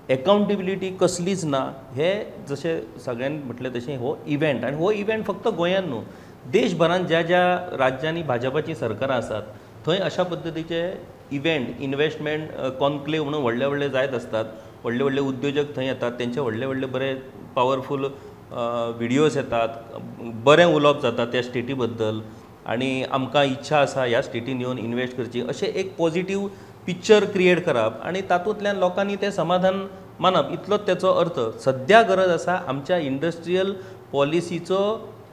एकाउंटेबिलिटी 0.08 0.90
कसलीच 1.00 1.44
ना. 1.44 1.60
हे 1.94 2.12
जशें 2.48 2.98
सगळ्यांनी 3.04 3.38
म्हटलें 3.38 3.70
तशें 3.74 3.96
हो 3.98 4.16
इव्हेंट 4.26 4.64
आनी 4.64 4.76
हो 4.76 4.90
इव्हेंट 4.90 5.24
फक्त 5.26 5.48
गोंयांत 5.48 5.88
न्हू. 5.88 6.00
देशभरांत 6.50 7.04
ज्या 7.06 7.20
ज्या 7.22 7.76
राज्यांनी 7.78 8.22
भाजपाची 8.22 8.74
सरकारां 8.74 9.16
आसात 9.16 9.42
थंय 9.86 9.98
अशा 9.98 10.22
पद्दतीचे 10.22 10.82
इव्हेंट 11.32 11.80
इन्व्हेस्टमेंट 11.80 12.50
कॉन्क्लेव 12.78 13.24
म्हणून 13.24 13.42
व्हडले 13.42 13.66
व्हडले 13.66 13.88
जायत 13.88 14.14
असतात. 14.14 14.44
व्हडले 14.84 15.02
व्हडले 15.02 15.20
उद्योजक 15.20 15.74
थंय 15.76 15.86
येतात 15.86 16.12
तेंचे 16.18 16.40
व्हडले 16.40 16.66
व्हडले 16.66 16.86
बरे 16.86 17.14
पावरफूल 17.56 18.04
व्हिडियोज 18.52 19.36
येतात 19.36 19.68
बरें 20.44 20.64
उलोवप 20.64 21.02
जाता 21.02 21.24
त्या 21.32 21.42
स्टेटी 21.42 21.74
बद्दल. 21.74 22.20
आनी 22.66 23.02
आमकां 23.02 23.44
इच्छा 23.46 23.78
आसा 23.80 24.04
ह्या 24.04 24.22
स्टेटीन 24.22 24.60
येवन 24.60 24.78
इन्व्हेस्ट 24.78 25.16
करची. 25.16 25.40
अशें 25.40 25.66
एक 25.66 25.96
पॉझिटिव्ह 25.96 26.48
पिक्चर 26.86 27.24
क्रिएट 27.32 27.64
करप 27.64 28.02
आनी 28.04 28.20
तातूंतल्यान 28.30 28.76
लोकांनी 28.78 29.16
तें 29.22 29.30
समाधान 29.30 29.86
मानप. 30.20 30.50
इतलोच 30.52 30.86
तेचो 30.86 31.12
अर्थ. 31.20 31.40
सद्या 31.64 32.02
गरज 32.02 32.30
आसा 32.30 32.54
आमच्या 32.68 32.98
इंडस्ट्रियल 32.98 33.72
पॉलिसीचो 34.12 34.78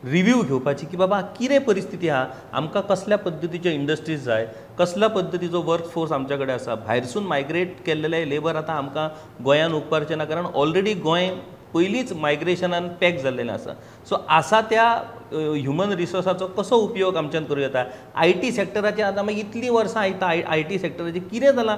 रिव्ह्यू 0.06 0.42
घेवपाची 0.42 0.86
की 0.92 0.98
बाबा 0.98 1.20
कितें 1.38 1.60
परिस्थिती 1.64 2.10
आहा 2.10 2.26
आमकां 2.58 2.82
कसल्या 2.90 3.18
पद्दतीचे 3.18 3.72
इंडस्ट्रीज 3.74 4.24
जाय 4.26 4.46
कसल्या 4.80 5.10
पद्दतीचो 5.16 5.62
वर्क 5.68 5.86
फोर्स 5.94 6.12
आमच्या 6.12 6.38
कडेन 6.38 6.56
आसा 6.56 6.76
भायरसून 6.88 7.24
मायग्रेट 7.28 7.76
केल्लेले 7.86 8.30
लेबर 8.30 8.56
आतां 8.56 8.76
आमकां 8.76 9.08
गोंयान 9.44 9.74
उपकारचें 9.74 10.16
ना 10.18 10.26
कारण 10.26 10.46
ऑलरेडी 10.54 10.94
गोंय 10.94 11.30
पयलींच 11.74 12.14
मायग्रेशनान 12.18 12.88
पॅक 13.02 13.22
जाल्लेलें 13.24 13.52
आसा 13.54 13.74
सो 14.10 14.18
आसा 14.38 14.62
त्या 14.70 14.86
ह्युमन 15.34 15.94
रिसोर्साचो 15.98 16.48
कसो 16.58 16.78
उपयोग 16.84 17.18
आमच्यान 17.18 17.44
करूं 17.46 17.62
येता 17.62 17.84
आय 18.16 18.32
टी 18.42 18.52
सॅक्टराचेर 18.52 19.06
आतां 19.06 19.26
मागीर 19.26 19.46
इतलीं 19.46 19.70
वर्सां 19.72 20.04
आयता 20.04 20.28
आय 20.28 20.42
आय 20.42 20.62
टी 20.70 20.80
सॅक्टराचें 20.80 21.20
कितें 21.32 21.52
जालां 21.56 21.78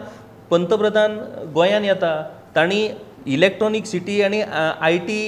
पंतप्रधान 0.49 1.17
गोंयान 1.53 1.85
येता 1.85 2.21
तांणी 2.55 2.87
इलेक्ट्रॉनीक 3.25 3.85
सिटी 3.85 4.21
आनी 4.21 4.41
आय 4.41 4.97
टी 5.07 5.21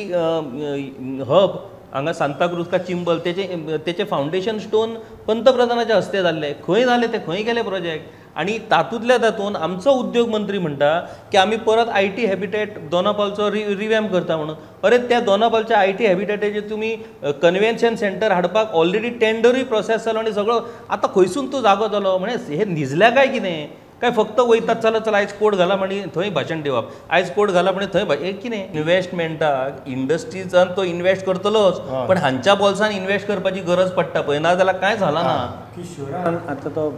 हब 1.29 1.57
हांगा 1.93 2.13
सांताक्रूज 2.13 2.67
का 2.67 2.77
चिंबल 2.77 3.17
तेचे 3.25 3.77
तेचे 3.85 4.03
फावंडेशन 4.09 4.57
स्टोन 4.59 4.93
पंतप्रधानाच्या 5.27 5.95
हस्ते 5.95 6.21
जाल्ले 6.23 6.51
खंय 6.67 6.83
जाले 6.85 7.07
ते? 7.07 7.17
खंय 7.27 7.41
गेले 7.43 7.61
प्रोजेक्ट 7.61 8.37
आनी 8.37 8.57
तातूंतल्या 8.71 9.17
तातूंत 9.21 9.55
आमचो 9.55 9.91
उद्योग 9.99 10.29
मंत्री 10.29 10.57
म्हणटा 10.59 10.99
की 11.31 11.37
आमी 11.37 11.55
परत 11.65 11.89
आय 11.93 12.07
टी 12.15 12.25
हॅबिटेट 12.25 12.77
दोनापावलचो 12.91 13.49
रि 13.51 13.63
रिवॅम्प 13.79 14.11
करता 14.11 14.37
म्हणून. 14.37 14.55
अरे 14.83 14.97
त्या 15.09 15.19
दोनापालच्या 15.27 15.77
आय 15.79 15.91
टी 15.91 16.05
हॅबिटेटाचेर 16.05 16.69
तुमी 16.69 16.95
कन्व्हेन्शन 17.41 17.95
सेंटर 17.95 18.31
हाडपाक 18.31 18.73
ऑलरेडी 18.75 19.09
टेंडरूय 19.19 19.63
प्रोसेस 19.63 20.05
जालो 20.05 20.19
आनी 20.19 20.33
सगळो 20.33 20.59
आतां 20.89 21.13
खंयसून 21.15 21.51
तूं 21.53 21.61
जागो 21.61 21.87
जालो 21.93 22.17
म्हणजे 22.17 22.55
हे 22.55 22.65
न्हिजल्या 22.65 23.09
काय 23.09 23.27
कितें 23.27 23.82
काय 24.03 24.11
फक्त 24.11 24.39
वयतात 24.39 24.75
चला 24.83 24.99
चला 24.99 25.17
आयज 25.17 25.31
कोड 25.33 25.55
घाला 25.55 25.75
म्हणी 25.75 26.01
थंय 26.15 26.29
भाशण 26.29 26.61
दिवप 26.61 26.87
आयज 27.09 27.29
कोड 27.33 27.51
घाला 27.51 27.71
म्हणी 27.71 27.85
थंय 27.93 28.15
हे 28.23 28.31
कितें 28.33 28.73
इन्व्हेस्टमेंटाक 28.73 29.87
इंडस्ट्रीजान 29.89 30.71
तो 30.77 30.83
इन्व्हेस्ट 30.83 31.25
करतलोच 31.25 31.79
पण 32.09 32.17
हांच्या 32.17 32.55
बॉल्सान 32.55 32.91
इन्व्हेस्ट 32.91 33.27
करपाची 33.27 33.59
गरज 33.67 33.91
पडटा 33.91 34.21
पळय 34.21 34.39
ना 34.39 34.53
जाल्यार 34.55 34.77
कांय 34.77 34.97
झाला 34.97 35.21
ना? 35.23 35.45
किशोरान 35.75 36.37
आतां 36.49 36.75
तो 36.75 36.89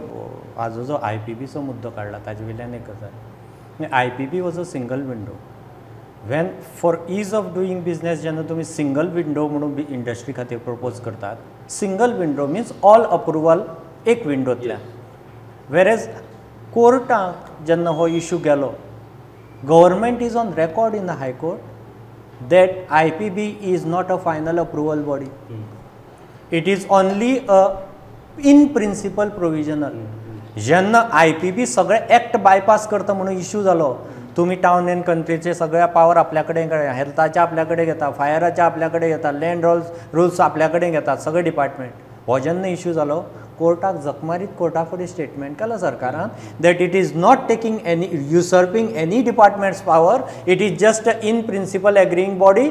हाजो 0.56 0.84
जो 0.84 0.98
आय 1.02 1.18
पी 1.26 1.34
बीचो 1.34 1.60
मुद्दो 1.60 1.90
काडला 1.90 2.18
ताजे 2.26 2.44
वयल्यान 2.44 2.74
एक 2.74 2.90
गजाल. 2.90 3.88
I 3.92 4.08
P 4.18 4.26
B 4.26 4.40
was 4.40 4.58
a 4.60 4.64
single 4.72 5.02
window 5.10 5.38
when 6.28 6.50
for 6.82 6.96
ease 7.08 7.34
of 7.34 7.54
doing 7.54 7.82
business 7.82 8.22
जेन्ना 8.22 8.48
तुमी 8.48 8.64
सिंगल 8.64 9.08
विंडो 9.14 9.48
म्हणून 9.48 9.80
इंडस्ट्री 9.88 10.34
खातीर 10.36 10.58
प्रपोज 10.58 11.00
करतात 11.00 11.70
single 11.72 12.18
window 12.18 12.46
means 12.46 12.72
all 12.82 13.04
approval 13.10 13.62
एक 14.06 14.26
विंडोतल्यान 14.26 14.94
वेरेज 15.70 16.08
कोर्टाक 16.76 17.46
जेन्ना 17.66 17.90
हो 17.98 18.06
इशू 18.16 18.38
गेलो 18.44 18.74
government 19.64 20.22
is 20.22 20.36
on 20.36 20.52
record 20.54 20.94
in 20.94 21.06
the 21.06 21.10
high court 21.18 22.48
that 22.50 22.70
I 22.92 23.10
P 23.10 23.30
B 23.30 23.46
is 23.72 23.86
not 23.86 24.10
a 24.12 24.16
final 24.24 24.58
approval 24.58 25.02
body. 25.02 25.26
It 26.52 26.68
is 26.68 26.86
only 26.90 27.36
a 27.38 27.62
in 28.44 28.66
principle 28.74 29.28
provisional. 29.28 29.94
जेन्ना 30.66 30.98
I 31.12 31.32
P 31.40 31.52
B 31.52 31.66
सगळे 31.66 31.98
act 32.16 32.36
bypass 32.42 32.86
करता 32.88 33.14
म्हणून 33.14 33.38
issue 33.38 33.62
जालो 33.62 33.92
तुमी 34.36 34.54
town 34.62 34.88
end 34.88 35.02
कंट्रीचे 35.04 35.54
सगळ्या 35.54 35.86
power 35.86 36.16
आपल्या 36.16 36.42
कडेन 36.42 36.72
हेल्थाचे 36.72 37.40
आपल्या 37.40 37.64
कडेन 37.64 37.84
घेता 37.84 38.10
फायराचे 38.18 38.62
आपल्या 38.62 38.88
कडेन 38.88 39.16
घेता 39.16 39.32
लँड 39.32 39.64
रूल्स 39.64 39.86
रुल्स 40.14 40.40
आपल्या 40.40 40.68
कडेन 40.68 40.92
घेतात 40.92 41.16
सगळे 41.24 41.42
डिपार्टमेंट 41.42 41.92
हो 42.26 42.38
जेन्ना 42.38 42.68
इश्यू 42.68 42.92
जालो 42.92 43.22
कोर्टाक 43.58 43.96
जखमारीत 44.04 44.48
कोर्टा 44.58 44.82
फुडें 44.90 45.06
स्टेटमेंट 45.06 45.56
केलो 45.58 45.76
सरकारान 45.78 46.28
that 46.62 46.80
it 46.82 46.94
is 46.96 47.12
not 47.16 47.46
taking 47.48 47.78
any 47.92 48.08
usurping 48.32 48.88
any 48.96 49.22
departments 49.22 49.80
power 49.82 50.20
it 50.50 50.62
is 50.62 50.78
just 50.80 51.08
a 51.08 51.12
in 51.28 51.40
principle 51.46 51.96
agreeing 51.96 52.36
body 52.38 52.68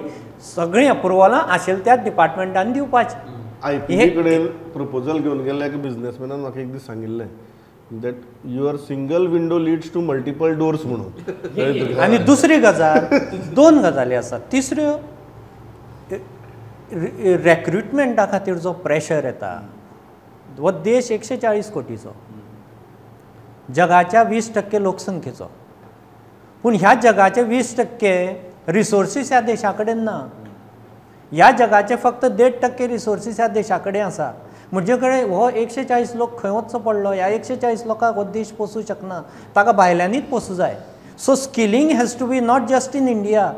सगळीं 0.56 0.90
अप्रुवलां 0.90 1.40
आशिल्ल्या 1.56 1.84
त्याच 1.86 2.04
डिपार्टमेंटान 2.04 2.72
दिवपाची 2.74 3.16
आय 3.64 3.78
पी 3.88 3.96
हे- 3.96 4.10
कडेन 4.16 4.46
प्रपोजल 4.74 5.18
घेवन 5.18 5.40
गेल्ले 5.44 5.66
एका 5.66 5.78
बिझनेसमॅनान 5.82 6.40
म्हाका 6.40 6.60
एक 6.62 6.72
दीस 6.72 6.86
सांगिल्लें 6.88 7.28
that 8.02 8.14
your 8.50 8.76
single 8.88 9.26
window 9.28 9.58
leads 9.60 9.94
to 9.94 10.02
multiple 10.02 10.54
doors 10.60 10.86
म्हणून. 10.86 12.00
आनी 12.00 12.18
दुसरी 12.18 12.58
गजाल 12.60 13.06
दोन 13.56 13.80
गजाली 13.82 14.16
आसात 14.16 14.40
तिसऱ्यो 14.52 14.92
रेक्रुटमेंटा 17.44 18.26
खातीर 18.32 18.56
जो 18.64 18.72
प्रेशर 18.84 19.26
येता 19.26 19.60
हो 20.60 20.72
देश 20.72 21.12
एकशे 21.12 21.38
चाळीस 21.38 21.70
कोटीचो. 21.72 22.14
जगाच्या 23.76 24.22
वीस 24.24 24.54
टक्के 24.56 24.82
लोकसंख्येचो. 24.84 25.50
पूण 26.64 26.76
ह्या 26.80 26.94
जगाचे 27.04 27.44
वीस 27.44 27.76
टक्के 27.78 28.16
रिसोर्सीस 28.74 29.32
ह्या 29.32 29.40
देशा 29.42 29.72
कडेन 29.72 30.04
ना 30.04 30.18
ह्या 31.32 31.50
जगाचे 31.60 31.96
फक्त 32.04 32.26
देड 32.26 32.54
टक्के 32.62 32.88
रिसोर्सीस 32.88 33.36
ह्या 33.40 33.48
देशा 33.48 33.78
कडेन 33.78 34.06
आसा 34.06 34.32
म्हणजे 34.72 34.96
कडेन 34.98 35.30
हो 35.30 35.50
एकशे 35.50 35.84
चाळीस 35.84 36.16
लोक 36.16 36.42
खंय 36.42 36.52
वचचो 36.52 36.78
पडलो 36.80 37.12
ह्या 37.12 37.28
एकशे 37.28 37.56
चाळीस 37.56 37.84
लोकांक 37.86 38.16
हो 38.16 38.24
देश 38.24 38.52
पोसूं 38.58 38.82
शकना. 38.88 39.22
ताका 39.56 39.72
भायल्यांनीच 39.72 40.24
पोसूं 40.30 40.56
जाय. 40.56 40.76
So 41.26 41.36
skilling 41.36 41.92
has 41.98 42.16
to 42.20 42.26
be 42.26 42.40
not 42.40 42.62
just 42.70 42.96
in 42.96 43.08
India 43.08 43.52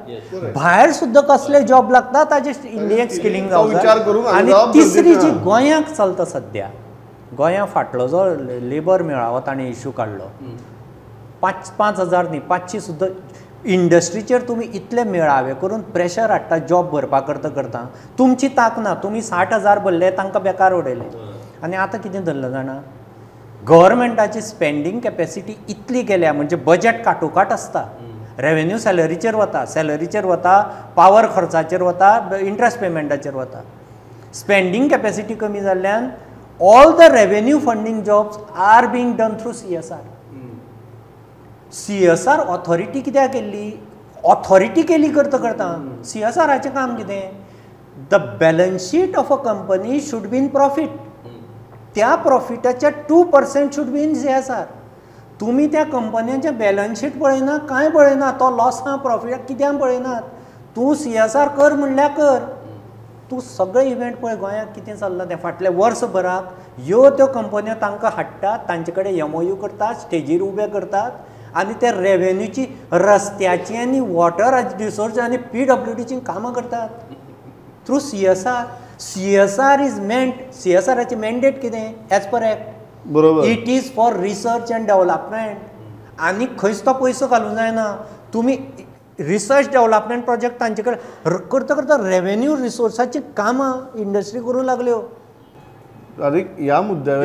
भायर 0.56 0.92
सुद्दां 0.94 1.24
कसले 1.30 1.62
जॉब 1.68 1.92
लागता 1.92 2.24
ताजे 2.32 2.52
इंडियेक 2.64 3.12
स्किलींग 3.12 3.50
जावं 3.50 4.28
आनी 4.34 4.52
तिसरी 4.74 5.16
जी. 5.16 5.30
गोंयांक 5.44 5.88
चलता 5.88 6.26
सद्या 6.26 6.70
गोंयांत 7.36 7.68
फाटलो 7.68 8.08
जो 8.08 8.24
लेबर 8.70 9.02
मेळावो 9.02 9.40
ताणें 9.48 9.68
इश्यू 9.70 9.92
काडलो. 9.92 10.28
पांच 11.42 11.70
पांच 11.78 12.00
हजार 12.00 12.28
न्ही 12.28 12.40
पांचशी 12.40 12.80
सुद्दां 12.80 13.10
इंडस्ट्रीचेर 13.72 14.42
तुमी 14.48 14.66
इतले 14.74 15.04
मेळावे 15.04 15.54
करून 15.62 15.82
प्रेशर 15.94 16.32
हाडटा 16.32 16.58
जॉब 16.58 16.90
भरपा 16.92 17.20
करता 17.20 17.50
करता. 17.50 17.86
तुमची 18.20 18.48
तांक 18.58 18.80
ना 18.80 18.94
तुमी 19.04 19.22
साठ 19.22 19.54
हजार 19.54 19.80
भरले 19.80 20.12
तांकां 20.18 20.42
बेकार 20.44 20.74
उडयले. 20.74 21.04
आनी 21.64 21.76
आतां 21.76 22.00
कितें 22.02 22.24
धरलें 22.26 22.50
जाणा? 22.52 22.80
गव्हर्मेंटाची 23.70 24.42
स्पेंडींग 24.42 25.00
कॅपेसिटी 25.00 25.56
इतली 25.70 26.02
केल्या 26.04 26.34
म्हणजे 26.34 26.56
बजेट 26.56 27.04
काटोकाट 27.06 27.52
आसता. 27.52 27.84
रेवेन्यू 28.40 28.78
सॅलरीचेर 28.78 29.36
वता 29.36 29.66
सॅलरीचेर 29.66 30.26
वता 30.26 30.60
पावर 30.96 31.26
खर्चाचेर 31.36 31.82
वता 31.82 32.38
इंट्रस्ट 32.40 32.80
पेमेंटाचेर 32.80 33.36
वता. 33.36 33.62
स्पेंडींग 34.34 34.88
कॅपेसिटी 34.90 35.34
कमी 35.36 35.62
जाल्ल्यान 35.62 36.10
all 36.60 36.92
the 36.98 37.02
revenue 37.12 37.58
funding 37.60 38.02
jobs 38.04 38.38
are 38.68 38.86
being 38.92 39.14
done 39.18 39.34
through 39.42 39.52
C 39.54 39.76
S 39.76 39.92
R 39.92 40.00
C 41.74 42.06
S 42.12 42.28
R 42.28 42.40
authority 42.40 43.02
कित्याक 43.02 43.32
केल्ली? 43.32 43.72
ऑथॉरिटी 44.26 44.82
केली 44.82 45.10
करता 45.14 45.38
करता. 45.38 45.68
सीएसआराचें 46.06 46.72
काम 46.74 46.96
कितें? 46.96 47.30
The 48.12 48.16
balance 48.40 48.90
sheet 48.92 49.18
of 49.18 49.32
a 49.34 49.36
company 49.44 50.00
should 50.02 50.28
be 50.30 50.38
in 50.38 50.48
profit 50.48 50.90
त्या 51.96 52.16
प्रॉफिटाच्या 52.16 52.90
two 53.10 53.24
percent 53.24 53.74
should 53.76 53.88
be 53.88 54.04
in 54.04 54.14
C 54.16 54.28
S 54.34 54.52
R 54.52 54.66
तुमी 55.42 55.68
त्या 55.68 55.84
कंपन्यांचें 55.86 56.58
बॅलन्स 56.58 57.00
शीट 57.00 57.20
पळयना 57.20 57.58
कांय 57.70 57.90
पळयना? 57.90 58.32
तो 58.32 58.56
लॉस 58.58 58.82
आहा 58.86 58.96
प्रॉफिट 58.96 59.48
कित्याक 59.48 59.76
पळयनात? 59.82 60.22
तूं 60.76 60.94
सी 60.96 61.18
एस 61.18 61.36
आर 61.36 61.48
कर 61.58 61.74
म्हणल्यार 61.74 62.12
कर. 62.18 62.40
तूं 63.32 63.40
सगळे 63.40 63.84
इव्हेंट 63.90 64.16
पळय 64.18 64.36
गोंयांत 64.36 64.68
कितें 64.76 64.96
चल्लां 64.96 65.30
तें 65.30 65.36
फाटल्या 65.44 65.72
वर्सभराक 65.76 66.80
ह्यो 66.80 67.10
त्यो 67.18 67.26
कंपन्यो 67.34 67.74
तांकां 67.82 68.12
हाडटात 68.16 68.60
तांचे 68.68 68.92
कडेन 68.92 69.16
एम 69.20 69.40
यू 69.42 69.56
करतात 69.56 69.96
स्टेजीर 70.02 70.42
उबे 70.42 70.68
करतात. 70.68 71.12
आनी 71.56 71.74
ते 71.82 71.92
रेवेन्यूची 71.92 72.66
रस्त्याची 72.92 73.78
आनी 73.78 74.00
वॉटर 74.00 74.56
रिसोर्स 74.80 75.20
आनी 75.20 75.38
पी 75.52 75.64
डब्ल्यू 75.66 75.94
डीची 75.96 76.20
कामां 76.28 76.52
करतात. 76.54 76.90
Through 77.88 78.00
C 78.00 78.26
S 78.28 78.46
R 78.48 78.66
C 79.00 79.36
S 79.36 79.60
R 79.60 79.80
is 79.80 80.00
meant 80.00 80.34
C 80.54 80.72
S 80.76 80.90
आराचें 80.90 81.16
mandate 81.18 81.62
कितें? 81.62 81.94
एज 82.12 82.28
पर 82.32 82.44
एक्ट 82.44 83.08
बरोबर. 83.14 83.44
It 83.46 83.70
is 83.70 83.94
for 83.96 84.16
research 84.20 84.72
and 84.74 84.88
development 84.88 85.58
आनी 86.20 86.46
खंयच 86.60 86.86
तो 86.86 86.94
पयसो 86.94 87.28
घालूंक 87.28 87.56
जायना. 87.56 87.86
तुमी 88.34 88.58
रिसर्च 89.20 89.70
डेव्हलपमेंट 89.72 90.24
प्रोजेक्ट 90.26 90.60
तांचे 90.60 90.84
कडेन 90.84 91.38
करता 91.52 91.74
करता 91.76 91.98
रेवेन्यू 92.10 92.56
रिसोर्साची 92.58 93.20
कामां 93.38 93.72
इंडस्ट्री 94.02 94.42
करूंक 94.42 94.66
लागल्यो 94.66 95.02
आनी 96.24 96.42
ह्या 96.58 96.80
मुद्द्या 96.82 97.16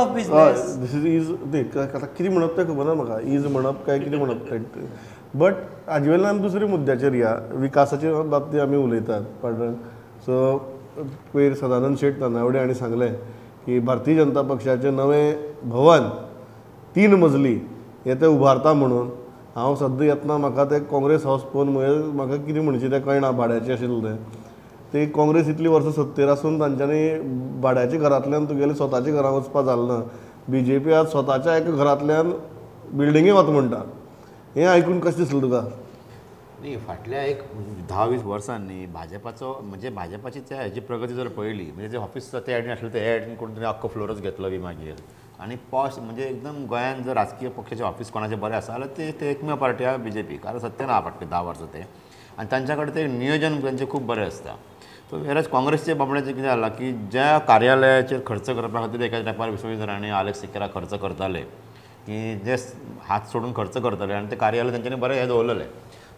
of 0.00 0.10
business. 0.16 0.76
This 0.80 0.94
is 0.94 1.06
is 1.06 1.76
आतां 1.78 2.06
कितें 2.16 2.30
म्हणप 2.32 2.56
तें 2.56 2.64
खबर 2.66 2.84
ना 2.86 2.94
म्हाका 2.94 3.18
इज 3.34 3.46
म्हणप 3.46 3.84
काय 3.86 3.98
कितें 3.98 4.16
म्हणप 4.18 5.36
बट 5.36 5.54
हाजे 5.88 6.10
वयल्यान 6.10 6.34
आमी 6.34 6.42
दुसऱ्या 6.42 6.68
मुद्द्याचेर 6.68 7.14
या 7.14 7.34
विकासाच्या 7.52 8.22
बाबतींत 8.22 8.60
आमी 8.62 8.76
उलयतात. 8.76 9.22
पांडुरंग 9.42 9.74
सो 10.26 10.56
पयर 11.34 11.54
सदानंद 11.54 11.96
शेट 12.00 12.18
नानावडे 12.20 12.58
हांणी 12.58 12.74
सांगलें 12.74 13.12
की 13.66 13.78
भारतीय 13.78 14.14
जनता 14.16 14.42
पक्षाचें 14.54 14.96
नवें 14.96 15.34
भवन 15.70 16.08
तीन 16.96 17.14
मजली 17.20 17.54
हें 18.06 18.20
तें 18.20 18.26
उबारता 18.26 18.72
म्हणून 18.72 19.08
हांव 19.56 19.74
सद्दां 19.76 20.06
येतना 20.06 20.36
म्हाका 20.36 20.64
तें 20.70 20.78
काँग्रेस 20.84 21.24
हावस 21.26 21.42
पळोवन 21.42 21.68
म्हळ्यार 21.72 22.02
म्हाका 22.14 22.36
कितें 22.36 22.60
म्हणचें 22.60 22.90
तें 22.90 23.00
कळना 23.00 23.30
भाड्याचें 23.30 23.72
आशिल्लें 23.72 24.02
तें. 24.02 24.16
ते 24.92 25.04
काँग्रेस 25.14 25.48
इतली 25.48 25.68
वर्सां 25.68 25.92
सत्तेर 25.92 26.28
आसून 26.28 26.60
तांच्यांनी 26.60 27.58
भाड्याच्या 27.60 28.00
घरांतल्यान 28.00 28.44
तुगेलें 28.48 28.74
स्वताच्या 28.74 29.14
घरां 29.14 29.32
वचपा 29.32 29.62
जालें 29.62 29.86
ना. 29.88 30.00
बी 30.48 30.62
जे 30.64 30.78
पी 30.78 30.92
आज 30.92 31.06
स्वताच्या 31.10 31.56
एका 31.56 31.70
घरांतल्यान 31.70 32.32
बिल्डिंगे 32.98 33.30
वता 33.32 33.50
म्हणटा. 33.52 33.82
हें 34.56 34.66
आयकून 34.66 35.00
कशें 35.00 35.18
दिसलें 35.18 35.42
तुका? 35.42 35.64
न्ही 36.60 36.76
फाटल्या 36.86 37.22
एक 37.24 37.42
धा 37.88 38.04
वीस 38.04 38.22
वर्सांनी 38.24 38.84
भाजपाचो 38.92 39.58
म्हणजे 39.62 39.90
भाजपाची 39.96 40.40
त्या 40.48 40.60
हेची 40.62 40.80
प्रगती 40.80 41.14
जर 41.14 41.28
पळयली 41.28 41.70
म्हणजे 41.72 41.88
जे 41.88 41.96
ऑफिस 41.98 42.32
ते 42.34 42.52
एडीन 42.56 42.70
आसलें 42.72 42.92
ते 42.94 43.00
एडीन 43.14 43.34
कोण 43.34 43.56
तरी 43.56 43.64
अख्खो 43.64 43.88
फ्लोरच 43.88 44.20
घेतलो 44.20 44.50
बी 44.50 44.58
मागीर. 44.58 44.94
आनी 45.42 45.56
पॉश 45.70 45.98
म्हणजे 45.98 46.24
एकदम 46.28 46.64
गोंयांत 46.66 47.02
जर 47.04 47.14
राजकीय 47.14 47.48
पक्षाचे 47.56 47.82
ऑफिस 47.84 48.10
कोणाचें 48.10 48.38
बरें 48.40 48.54
आसा 48.56 48.72
जाल्यार 48.72 48.96
ते 48.96 49.10
ते 49.20 49.30
एकमेव 49.30 49.56
पार्टी 49.56 49.84
आहा 49.84 49.96
बी 49.96 50.10
जे 50.10 50.22
पी 50.22 50.36
कारण 50.44 50.58
सत्य 50.58 50.86
ना 50.86 51.00
फाटले 51.00 51.26
धा 51.30 51.40
वर्सां 51.48 51.66
ते 51.72 51.84
आनी 52.38 52.50
तांच्या 52.52 52.76
कडेन 52.76 52.94
ते 52.94 53.06
नियोजन 53.06 53.60
तांचें 53.64 53.88
खूब 53.90 54.06
बरें 54.06 54.24
आसता 54.26 54.54
सो 55.10 55.16
वेरज 55.16 55.46
काँग्रेसचे 55.48 55.94
बाबड्याचें 55.94 56.32
कितें 56.32 56.46
जालां 56.46 56.70
की 56.78 56.92
ज्या 57.12 57.38
कार्यालयाचेर 57.48 58.20
खर्च 58.26 58.46
करपा 58.50 58.80
खातीर 58.86 59.00
एका 59.02 59.20
तेंपार 59.24 59.50
विश्वविद्यालयांनी 59.50 60.10
आलेक्स 60.20 60.40
सिकेरा 60.40 60.66
खर्च 60.74 60.94
करताले 61.00 61.40
की 62.06 62.34
जे 62.44 62.56
हात 63.08 63.28
सोडून 63.32 63.52
खर्च 63.56 63.76
करताले 63.82 64.14
आनी 64.14 64.30
ते 64.30 64.36
कार्यालय 64.36 64.72
तांच्यांनी 64.72 65.00
बरें 65.00 65.14
हें 65.18 65.28
दवरलेलें 65.28 65.66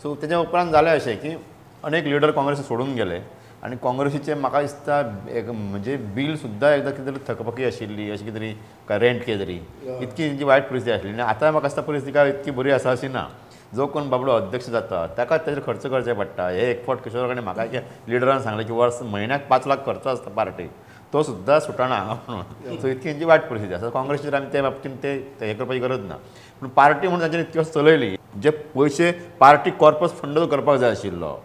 सो 0.03 0.15
तेच्या 0.23 0.39
उपरांत 0.39 0.71
जालें 0.73 0.91
अशें 0.91 1.17
की 1.23 1.37
अनेक 1.85 2.05
लिडर 2.05 2.31
काँग्रेस 2.31 2.67
सोडून 2.69 2.95
गेले. 2.95 3.21
आनी 3.65 3.77
काँग्रेसीचे 3.83 4.35
म्हाका 4.35 4.61
दिसता 4.63 5.01
एक 5.39 5.49
म्हणजे 5.51 5.97
बील 6.15 6.37
सुद्दां 6.39 6.73
एकदां 6.73 6.93
कितें 6.93 7.07
तरी 7.07 7.21
थकपकी 7.29 7.65
आशिल्ली 7.65 8.11
अशी 8.11 8.25
कितें 8.25 8.39
तरी 8.39 8.53
काय 8.89 8.99
रेंट 8.99 9.25
कितें 9.25 9.41
तरी 9.41 9.59
इतकी 10.03 10.29
तेंची 10.29 10.45
वायट 10.45 10.69
परिस्थिती 10.69 10.93
आशिल्ली 10.93 11.13
आनी 11.13 11.23
आतां 11.31 11.51
म्हाका 11.53 11.69
दिसता 11.69 11.83
परिस्थिती 11.83 12.13
काय 12.13 12.29
इतकी 12.31 12.51
बरी 12.59 12.71
आसा 12.71 12.91
अशी 12.91 13.09
ना 13.09 13.27
जो 13.75 13.87
कोण 13.87 14.09
बाबडो 14.11 14.33
अध्यक्ष 14.33 14.69
जाता 14.71 15.07
ताकाच 15.17 15.47
ताचेर 15.47 15.61
खर्च 15.67 15.87
करचे 15.87 16.13
पडटा 16.21 16.49
हे 16.49 16.71
एक 16.71 16.85
फावट 16.85 17.03
किशोर 17.05 17.27
कडेन 17.29 17.45
म्हाका 17.45 17.65
एका 17.65 17.81
लिडरान 18.09 18.43
सांगलें 18.43 18.67
की 18.67 18.73
वर्स 18.73 19.03
म्हयन्याक 19.03 19.49
पांच 19.49 19.67
लाख 19.67 19.85
खर्च 19.87 20.07
आसता 20.07 20.31
पार्टीक 20.37 20.71
तो 21.13 21.23
सुद्दां 21.23 21.59
सुटना 21.61 21.87
हांगा 21.87 22.15
म्हणून. 22.29 22.81
सो 22.81 22.89
इतकी 22.89 23.05
तेंची 23.05 23.25
वायट 23.25 23.49
परिस्थिती. 23.49 23.75
आसा 23.75 23.89
काँग्रेसीचेर 23.91 24.35
आमी 24.35 24.47
त्या 24.53 24.63
बाबतींत 24.63 24.97
ते 25.03 25.19
ते 25.41 25.47
हे 25.47 25.55
करपाची 25.55 25.79
गरज 25.81 26.01
ना. 26.09 26.17
पूण 26.61 26.69
पार्टी 26.77 27.07
म्हणून 27.07 27.21
तांच्यानी 27.21 27.45
इतकी 27.47 27.59
वर्स 27.59 27.73
चलयली 27.75 28.17
जे 28.43 28.51
पयशे 28.75 29.11
पार्टी 29.41 29.71
कॉर्पस 29.81 30.21
फंड 30.21 30.39
करपाक 30.51 30.79
जाय 30.79 30.91
आशिल्लो 30.91 31.39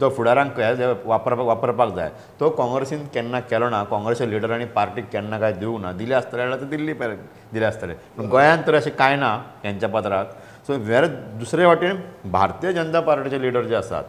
तो 0.00 0.08
फुडारांक 0.16 0.58
हे 0.60 0.74
जे 0.76 0.86
वापरपाक 1.04 1.46
वापरपाक 1.46 1.94
जाय 1.94 2.10
तो 2.40 2.50
काँग्रेसीन 2.50 3.04
केन्ना 3.14 3.40
केलो 3.50 3.68
ना 3.68 3.82
काँग्रेसच्या 3.84 4.26
लिडरांनी 4.26 4.64
पार्टीक 4.74 5.04
केन्ना 5.12 5.38
काय 5.38 5.52
दिवंक 5.52 5.80
ना 5.82 5.92
दिले 5.92 6.14
आसतले 6.14 6.38
जाल्यार 6.38 6.60
ते 6.60 6.66
दिल्ली 6.76 6.92
दिले 7.52 7.64
आसतले. 7.66 7.94
पूण 8.16 8.26
गोंयांत 8.28 8.62
तर 8.66 8.74
अशें 8.74 8.90
कांय 8.98 9.16
ना 9.16 9.34
हेंच्या 9.64 9.88
पात्राक 9.88 10.30
सो 10.66 10.78
वेर 10.86 11.06
दुसरे 11.38 11.64
वाटेन 11.64 12.00
भारतीय 12.32 12.72
जनता 12.72 13.00
पार्टीचे 13.00 13.40
लिडर 13.42 13.64
जे 13.64 13.74
आसात 13.74 14.04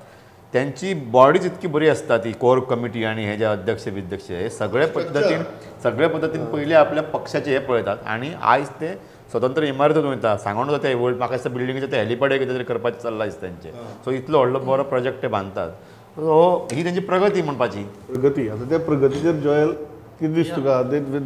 त्यांची 0.54 0.94
बॉडीच 1.14 1.46
इतकी 1.46 1.68
बरी 1.68 1.90
आसता 1.90 2.18
ती 2.18 2.32
कोर 2.40 2.60
कमिटी 2.70 3.04
आणि 3.06 3.26
हे 3.26 3.36
जे 3.38 3.46
अध्यक्ष 3.46 3.88
विध्यक्ष 3.88 4.30
हे 4.32 4.50
सगळे 4.50 4.86
पद्दतीन 4.86 5.44
सगळे 5.84 6.08
पद्दतीन 6.08 6.46
पयलीं 6.52 6.76
आपल्या 6.76 7.04
पक्षाचे 7.04 7.52
हे 7.52 7.60
पळयतात. 7.60 7.98
आणि 8.06 8.32
आयज 8.42 8.70
ते 8.82 8.98
स्वतंत्र 9.32 9.64
इमारतीत 9.64 10.04
वयता 10.04 10.36
सांगून 10.44 10.76
ते 10.84 10.94
व्हड 10.94 11.18
म्हाका 11.18 11.36
दिसता 11.36 11.50
बिल्डिंगेचे 11.50 11.92
ते 11.92 11.98
हेलिपॅड 11.98 12.34
कितें 12.34 12.54
तरी 12.56 12.64
करपाचें 12.64 13.00
चल्लां 13.04 13.28
दिसता 13.28 13.48
तेंचे 13.48 13.72
सो 14.06 14.12
इतलो 14.12 14.38
व्हडलो 14.38 14.60
बरो 14.60 14.84
प्रोजेक्ट 14.94 15.22
ते 15.22 15.28
बांदतात 15.28 15.72
सो 16.16 16.68
ही 16.72 16.84
तेंची 16.86 17.00
प्रगती 17.00 17.42
म्हणपाची. 17.42 17.84
प्रगती. 18.08 18.48
आता 18.50 18.70
त्या 18.70 18.80
प्रगतीचेर 18.80 19.36
जॉयल 19.44 19.72
कितें 20.20 20.34
दिसता 20.34 20.56
तुका 20.56 20.82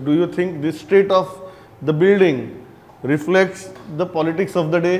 do 0.05 0.13
you 0.13 0.25
think 0.37 0.61
this 0.61 0.81
state 0.81 1.11
of 1.11 1.37
the 1.85 1.95
building 1.99 2.41
reflects 3.09 3.67
the 3.97 4.01
politics 4.13 4.57
of 4.57 4.71
the 4.71 4.83
day 4.87 4.97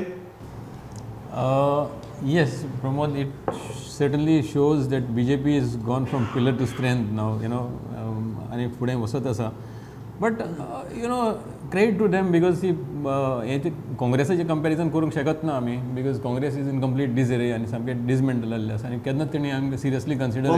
Uh, 1.34 1.88
yes, 2.22 2.64
Pramod, 2.80 3.14
it 3.20 3.54
certainly 3.84 4.40
shows 4.40 4.86
that 4.88 5.08
BJP 5.16 5.54
has 5.58 5.74
gone 5.76 6.06
from 6.06 6.28
pillar 6.28 6.52
to 6.52 6.66
strength 6.72 7.10
now, 7.10 7.40
you 7.42 7.48
know, 7.48 7.62
um, 8.00 8.28
आणि 8.52 8.68
फुडें 8.78 8.94
वसत 8.94 9.26
आसा 9.26 9.48
but 10.20 10.40
you 10.96 11.08
know 11.08 11.20
great 11.70 11.98
to 11.98 12.06
damn 12.06 12.30
because 12.32 12.60
ती 12.62 12.68
हे 13.48 13.58
ते 13.64 13.70
काँग्रेसाचे 14.00 14.44
comparison 14.44 14.88
करूक 14.88 15.12
शकत 15.12 15.42
ना 15.44 15.52
आम्ही 15.52 15.76
because 15.94 16.18
Congress 16.20 16.56
is 16.58 16.68
in 16.68 16.80
complete 16.80 17.14
disarray 17.14 17.50
आणि 17.52 17.66
सामके 17.66 17.92
डिसमेंटल 18.06 18.70
आसा 18.70 18.86
आणि 18.88 18.98
केन्नाच 19.04 19.32
तिणी 19.32 19.50
आम्ही 19.50 19.78
सिरियसली 19.78 20.14
कन्सिडर 20.18 20.48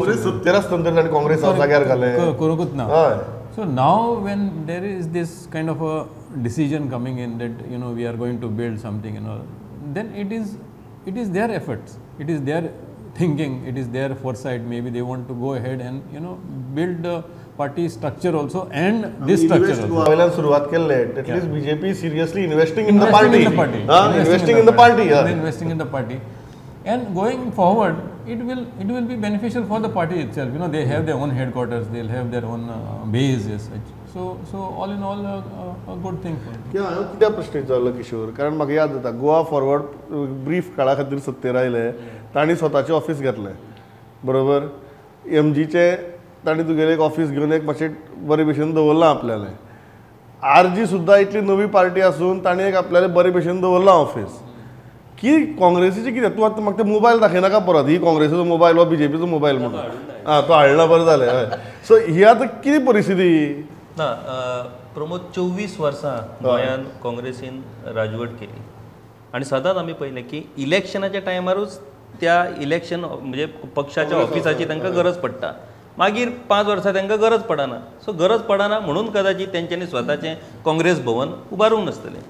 करूकच 2.39 2.75
ना. 2.75 2.89
So 3.57 3.65
now 3.65 4.15
when 4.25 4.49
there 4.67 4.85
is 4.85 5.07
this 5.13 5.47
kind 5.53 5.71
of 5.71 5.83
a 5.83 6.03
decision 6.43 6.89
coming 6.89 7.19
in 7.19 7.37
that 7.39 7.63
you 7.73 7.79
know 7.79 7.93
we 7.95 8.07
are 8.07 8.17
going 8.17 8.41
to 8.41 8.49
build 8.59 8.79
something 8.79 9.17
in 9.17 9.27
all 9.27 9.41
then 9.95 10.15
it 10.17 10.33
is 10.33 10.57
it 11.09 11.19
is 11.19 11.29
their 11.31 11.51
efforts 11.51 11.99
it 12.21 12.31
is 12.31 12.41
their 12.41 12.67
thinking 13.21 13.67
it 13.69 13.79
is 13.79 13.89
their 13.89 14.15
foresight 14.35 14.63
maybe 14.81 14.91
they 14.91 15.01
want 15.01 15.29
to 15.29 15.35
go 15.35 15.55
ahead 15.67 15.83
and 15.83 16.15
you 16.15 16.21
know 16.21 16.39
build 16.75 17.07
party 17.59 17.89
structure 17.89 18.35
also 18.37 18.69
and 18.71 19.05
this 19.29 19.43
structure 19.43 19.77
also. 19.83 20.29
सुरवात 20.37 20.73
at least 20.73 21.47
BJP 21.53 21.95
seriously 22.01 22.45
investing 22.45 22.89
in 22.89 22.99
the 22.99 23.03
Investing 23.03 23.13
party 23.13 23.45
in 23.45 23.51
the 23.51 23.57
party. 23.57 23.81
Investing 24.21 24.59
in 24.59 24.67
the 24.67 24.77
party 24.79 25.09
Investing 25.37 25.71
in 25.71 25.79
the 25.85 25.91
party. 25.97 26.21
And 26.87 27.15
going 27.15 27.51
forward, 27.53 27.97
it 28.33 28.43
will 28.49 28.61
it 28.83 28.87
will 28.87 29.07
be 29.07 29.17
beneficial 29.23 29.65
for 29.71 29.79
the 29.81 29.89
party 29.89 30.21
itself. 30.25 30.53
You 30.53 30.61
know, 30.61 30.69
they 30.69 30.85
have 30.87 31.07
their 31.07 31.17
own 31.17 31.31
headquarters, 31.31 31.89
they'll 31.95 32.13
have 32.17 32.31
their 32.31 32.45
own 32.45 32.69
uh, 32.71 33.05
base 33.15 33.49
as 33.55 33.65
such. 33.71 33.89
So 34.13 34.27
so 34.51 34.59
all 34.83 34.93
in 34.97 35.03
all, 35.03 35.25
a, 35.33 35.35
a, 35.95 35.97
good 36.05 36.21
thing 36.27 36.37
for. 36.45 36.53
them. 36.53 36.63
किंवा 36.73 36.89
हांवें 36.89 37.09
कित्याक 37.11 37.33
प्रश्न 37.35 37.59
विचारलो 37.59 37.93
किशोर 37.97 38.31
कारण 38.37 38.55
म्हाका 38.57 38.75
याद 38.75 38.93
जाता 38.93 39.11
Goa 39.23 39.43
forward 39.51 40.13
brief 40.45 40.71
काळा 40.77 40.95
खातीर 41.01 41.19
सत्तेर 41.27 41.57
आयले 41.63 41.91
तांणी 42.35 42.57
स्वताचें 42.57 42.95
ऑफिस 42.95 43.21
घेतलें 43.21 43.53
बरोबर 44.25 44.69
एम 45.41 45.53
जीचे 45.53 45.87
तांणी 46.47 46.63
तुगेलें 46.63 46.93
एक 46.93 47.01
ऑफिस 47.01 47.31
घेवन 47.31 47.53
एक 47.53 47.65
मातशें 47.65 47.89
बरे 48.29 48.45
भशेन 48.45 48.75
दवरलां 48.75 49.09
आपल्यालें. 49.11 49.53
आर 50.43 50.67
जी 50.75 50.87
सुद्दां 50.87 51.19
इतली 51.21 51.41
नवी 51.41 51.67
पार्टी 51.75 52.01
आसून 52.01 52.45
तांणी 52.45 52.65
एक 52.65 52.75
आपल्यालें 52.77 53.13
बरे 53.15 53.31
भशेन 53.31 53.61
दवरलां 53.61 53.95
ऑफिस 53.95 54.39
की 55.21 55.35
काँग्रेसीचें 55.57 56.13
कितें 56.15 56.37
तूं 56.37 56.45
आतां 56.47 56.63
म्हाका 56.63 56.79
ते 56.79 56.89
मोबायल 56.89 57.19
दाखयनाका 57.21 57.59
परत? 57.59 57.89
ही 57.89 57.99
काँग्रेसीचो 57.99 58.45
मोबायल 58.45 58.77
वा 58.79 58.85
बीजेपीचो 58.85 59.27
मोबायल 59.27 59.59
म्हणून. 59.59 59.81
आं 60.27 60.41
तो 60.49 60.53
हाडला 60.53 60.87
बरें 60.87 61.05
जालें 61.05 61.27
हय. 61.27 61.47
सो 61.89 61.97
ही 62.07 62.25
आतां 62.25 62.47
कितें 62.65 62.85
परिस्थिती 62.87 63.31
ना 63.99 64.13
प्रमोद 64.95 65.21
चोवीस 65.35 65.79
वर्सां 65.81 66.17
गोंयान 66.45 66.83
काँग्रेसीन 67.03 67.61
राजवट 67.97 68.29
केली. 68.41 68.61
आणि 69.35 69.45
सदांच 69.45 69.77
आमी 69.77 69.93
पळयलें 69.93 70.23
की 70.29 70.43
इलेक्शनाच्या 70.59 71.21
टायमारूच 71.21 71.79
त्या 72.21 72.45
इलेक्शन 72.61 73.01
म्हणजे 73.05 73.47
पक्षाच्या 73.77 74.19
ऑफिसाची 74.19 74.65
तांकां 74.69 74.95
गरज 74.97 75.17
पडटा 75.19 75.53
मागीर 75.99 76.29
पांच 76.49 76.67
वर्सां 76.67 76.93
तांकां 76.95 77.19
गरज 77.21 77.43
पडना 77.43 77.79
सो 78.05 78.13
गरज 78.13 78.41
पडना 78.49 78.79
म्हणून 78.81 79.11
कदाचित 79.11 79.49
तेंच्यांनी 79.53 79.87
स्वताचें 79.87 80.35
काँग्रेस 80.65 81.01
भवन 81.05 81.31
उबारूंक 81.53 81.85
नासतलें 81.85 82.21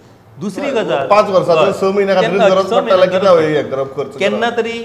दुसरी 0.40 0.70
गजाल 0.70 1.06
पाच 1.08 1.30
वर्सांचे 1.30 1.64
हय. 1.64 1.72
स 1.72 1.82
म्हयन्या 1.84 2.14
खातीर 2.14 2.30
केन्ना- 2.30 2.48
गरज 2.50 2.66
करप? 2.66 2.84
तरी. 4.56 4.78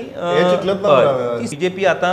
बीजेपी 1.50 1.86
आता 1.86 2.12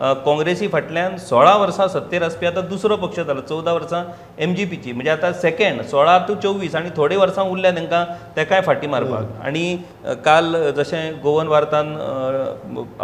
काँग्रेसी 0.00 0.66
फाटल्यान 0.68 1.16
सोळा 1.18 1.54
वर्सां 1.56 1.86
सत्तेर 1.88 2.22
आसपी 2.22 2.46
आतां 2.46 2.62
दुसरो 2.68 2.96
पक्ष 2.96 3.18
जालो 3.20 3.40
चवदा 3.48 3.72
वर्सां 3.72 4.02
एम 4.44 4.54
जी 4.54 4.64
पीची 4.64 4.92
म्हणजे 4.92 5.10
आतां 5.10 5.32
सेकंड 5.40 5.82
सोळा 5.90 6.16
टू 6.28 6.34
चोवीस 6.42 6.74
आनी 6.74 6.90
थोडे 6.96 7.16
वर्सां 7.16 7.44
उरल्या 7.50 7.70
तांकां 7.76 8.04
तेकाय 8.36 8.60
फाटी 8.66 8.86
मारपाक. 8.86 9.24
आनी 9.46 9.76
काल 10.24 10.56
जशें 10.76 11.20
गोवन 11.22 11.46
वार्तान 11.48 11.96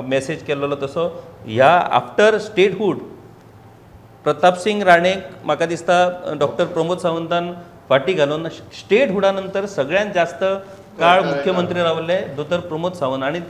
मेसेज 0.09 0.43
केल्लो 0.47 0.77
तसो 0.83 1.07
ह्या 1.47 1.71
आफ्टर 2.01 2.39
स्टेटहूड 2.49 2.99
प्रताप 4.25 4.57
सिंग 4.59 4.83
राणेक 4.83 5.27
म्हाका 5.45 5.67
दिसता 5.67 5.97
डॉक्टर 6.41 6.65
प्रमोद 6.65 6.99
सावंतान 6.99 7.53
फाटी 7.88 8.12
घालून 8.12 8.49
स्टेटहुडा 8.49 9.31
नंतर 9.33 9.66
सगळ्यांत 9.66 10.12
जास्त 10.14 10.44
काळ 11.01 11.22
मुख्यमंत्री 11.25 11.81
रावले 11.81 12.16
दोतर 12.37 12.61
प्रमोद 12.61 12.92
सावंत. 12.94 13.22
आणि. 13.22 13.40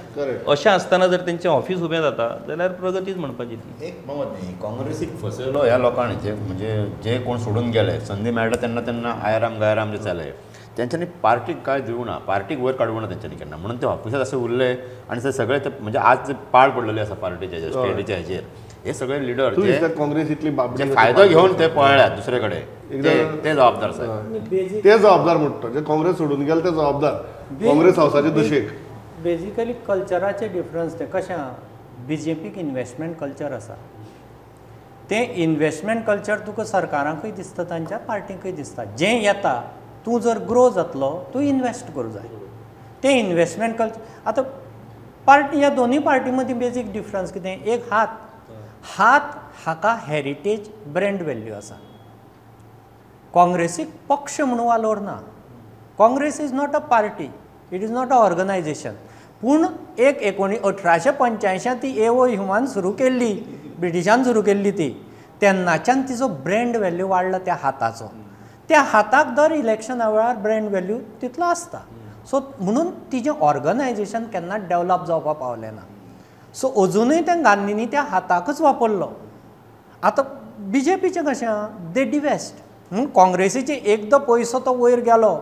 अशें 0.48 0.70
आसतना 0.70 1.06
जर 1.06 1.20
तेंचें 1.26 1.48
ऑफिस 1.50 1.82
उबें 1.82 2.00
जाता 2.02 2.28
जाल्यार 2.48 2.72
प्रगतीच 2.80 3.16
म्हणपाची 3.16 3.56
ती 3.56 3.86
एक 3.86 4.00
मत 4.06 4.26
न्ही 4.32 4.54
काँग्रेसीक 4.62 5.16
फसयलो 5.22 5.62
ह्या 5.64 5.78
लोकांनी. 5.78 6.14
जे 6.22 6.32
म्हणजे 6.32 6.74
जे 7.04 7.18
कोण 7.26 7.38
सोडून 7.38 7.70
गेले 7.70 7.98
संदी 8.06 8.30
मेळटा 8.30 8.60
तेन्ना 8.62 8.80
तेन्ना 8.86 9.14
आयराम 9.22 9.58
गायराम 9.60 9.92
जे 9.92 9.98
जाले 10.04 10.30
तेंच्यांनी 10.78 11.06
पार्टीक 11.22 11.62
कांय 11.66 11.80
दिवं 11.80 12.06
ना 12.06 12.16
पार्टीक 12.26 12.58
वयर 12.60 12.74
काडूं 12.76 13.00
ना 13.00 13.08
तेंच्यांनी 13.10 13.36
केन्ना 13.38 13.56
म्हणून 13.56 13.80
ते 13.82 13.86
ऑफिसात 13.86 14.20
असे 14.20 14.36
उरले 14.36 14.68
आनी 15.10 15.24
ते 15.24 15.32
सगळे 15.32 15.58
ते 15.58 15.68
म्हणजे 15.80 15.98
आज 15.98 16.26
जे 16.26 16.32
पाड 16.52 16.70
पडलेले 16.70 17.00
आसा 17.00 17.14
पार्टीचे 17.14 17.54
हेजेर 17.56 17.70
स्टेटीच्या 17.72 18.16
हेजेर 18.16 18.42
हे 18.84 18.92
सगळे 18.94 19.26
लिडर 19.26 19.54
काँग्रेस 19.98 20.30
इतली 20.30 20.50
जे 20.76 20.84
फायदो 20.94 21.26
घेवन 21.26 21.52
ते 21.58 21.66
पळल्यात 21.76 22.10
दुसरे 22.16 22.38
कडेन 22.40 23.04
ते 23.44 23.54
जबाबदार 23.54 23.90
ते 24.84 24.98
जबाबदार 24.98 25.36
म्हणटा 25.36 25.68
जे 25.68 25.80
काँग्रेस 25.84 26.16
सोडून 26.18 26.42
गेले 26.44 26.64
ते 26.64 26.70
जबाबदार. 26.70 27.12
काँग्रेस 27.62 27.98
हावसाचे 27.98 28.30
दुशेक 28.30 28.68
बेजिकली 29.22 29.72
कल्चराचे 29.86 30.48
डिफरन्स 30.48 30.98
ते 30.98 31.04
कशें? 31.12 31.34
आहा 31.34 31.50
बी 32.08 32.16
जे 32.16 32.34
पीक 32.34 32.58
इन्वेस्टमेंट 32.58 33.16
कल्चर 33.18 33.52
आसा 33.52 33.74
तें 35.10 35.34
इन्वेस्टमेंट 35.42 36.04
कल्चर 36.06 36.38
तुका 36.46 36.64
सरकारांकूय 36.64 37.30
दिसता 37.30 37.64
तांच्या 37.70 37.98
पार्टीकूय 38.08 38.52
दिसता. 38.52 38.84
जें 38.98 39.20
येता 39.22 39.54
तूं 40.06 40.18
जर 40.20 40.38
ग्रो 40.48 40.68
जातलो 40.70 41.10
तूं 41.34 41.42
इन्वेस्ट 41.42 41.94
करूं 41.94 42.10
जाय. 42.12 42.28
तें 43.02 43.10
इन्वेस्टमेंट 43.10 43.76
कल्चर 43.78 44.00
आतां 44.26 44.44
पार्टी 45.26 45.58
ह्या 45.58 45.70
दोनूय 45.70 45.98
पार्टी 45.98 46.30
मदीं 46.30 46.58
बेजीक 46.58 46.92
डिफरन्स 46.92 47.32
कितें? 47.32 47.64
एक 47.64 47.84
हात. 47.92 48.22
हात 48.94 49.20
हाका 49.64 49.92
हॅरिटेज 50.06 50.68
ब्रँड 50.92 51.22
व्हॅल्यू 51.22 51.54
आसा 51.54 51.74
काँग्रेसीक 53.34 53.88
पक्ष 54.08 54.40
म्हणून 54.40 54.66
वालोर 54.66 54.98
ना. 54.98 55.16
Congress 55.98 56.40
is 56.40 56.52
not 56.54 56.74
a 56.76 56.78
party 56.90 57.28
it 57.72 57.82
is 57.82 57.90
not 57.90 58.12
a 58.12 58.16
organisation 58.16 58.94
पूण 59.42 59.66
एक 59.98 60.22
एकोणी 60.22 60.56
अठराशे 60.64 61.10
पंच्यायशांत 61.10 61.78
ती 61.82 61.90
एओ 62.04 62.24
ह्युमान 62.26 62.66
सुरू 62.66 62.92
केल्ली 62.98 63.32
ब्रिटिशान 63.78 64.22
सुरू 64.24 64.42
केल्ली 64.42 64.70
ती. 64.70 64.88
तेन्नाच्यान 65.40 66.02
तिजो 66.08 66.28
ब्रँड 66.44 66.76
व्हॅल्यू 66.76 67.08
वाडला 67.08 67.38
त्या 67.38 67.56
हाताचो. 67.62 68.08
त्या 68.68 68.80
हाताक 68.92 69.34
दर 69.36 69.52
इलेक्शना 69.52 70.08
वेळार 70.10 70.36
ब्रँड 70.42 70.68
व्हॅल्यू 70.68 70.98
तितलो 71.22 71.44
आसता 71.44 71.80
सो 72.30 72.40
म्हणून 72.60 72.90
तिजें 73.12 73.30
ऑर्गनायझेशन 73.30 74.24
केन्ना 74.32 74.56
डेवलप 74.68 75.04
जावपाक 75.06 75.36
पावलें 75.36 75.70
ना 75.74 75.82
सो 76.60 76.68
अजुनूय 76.82 77.20
त्या 77.22 77.34
गांधींनी 77.44 77.86
त्या 77.86 78.02
हाताकच 78.10 78.60
वापरलो. 78.60 79.08
आतां 80.02 80.24
बी 80.70 80.80
जे 80.80 80.96
पीचें 80.96 81.24
कशें? 81.24 81.46
आहा 81.46 81.68
दे 81.94 82.04
डिवेस्ट 82.10 82.64
काँग्रेसीचे 83.14 83.74
एकदां 83.74 84.20
पयसो 84.20 84.58
तो 84.66 84.74
वयर 84.74 85.00
गेलो. 85.04 85.36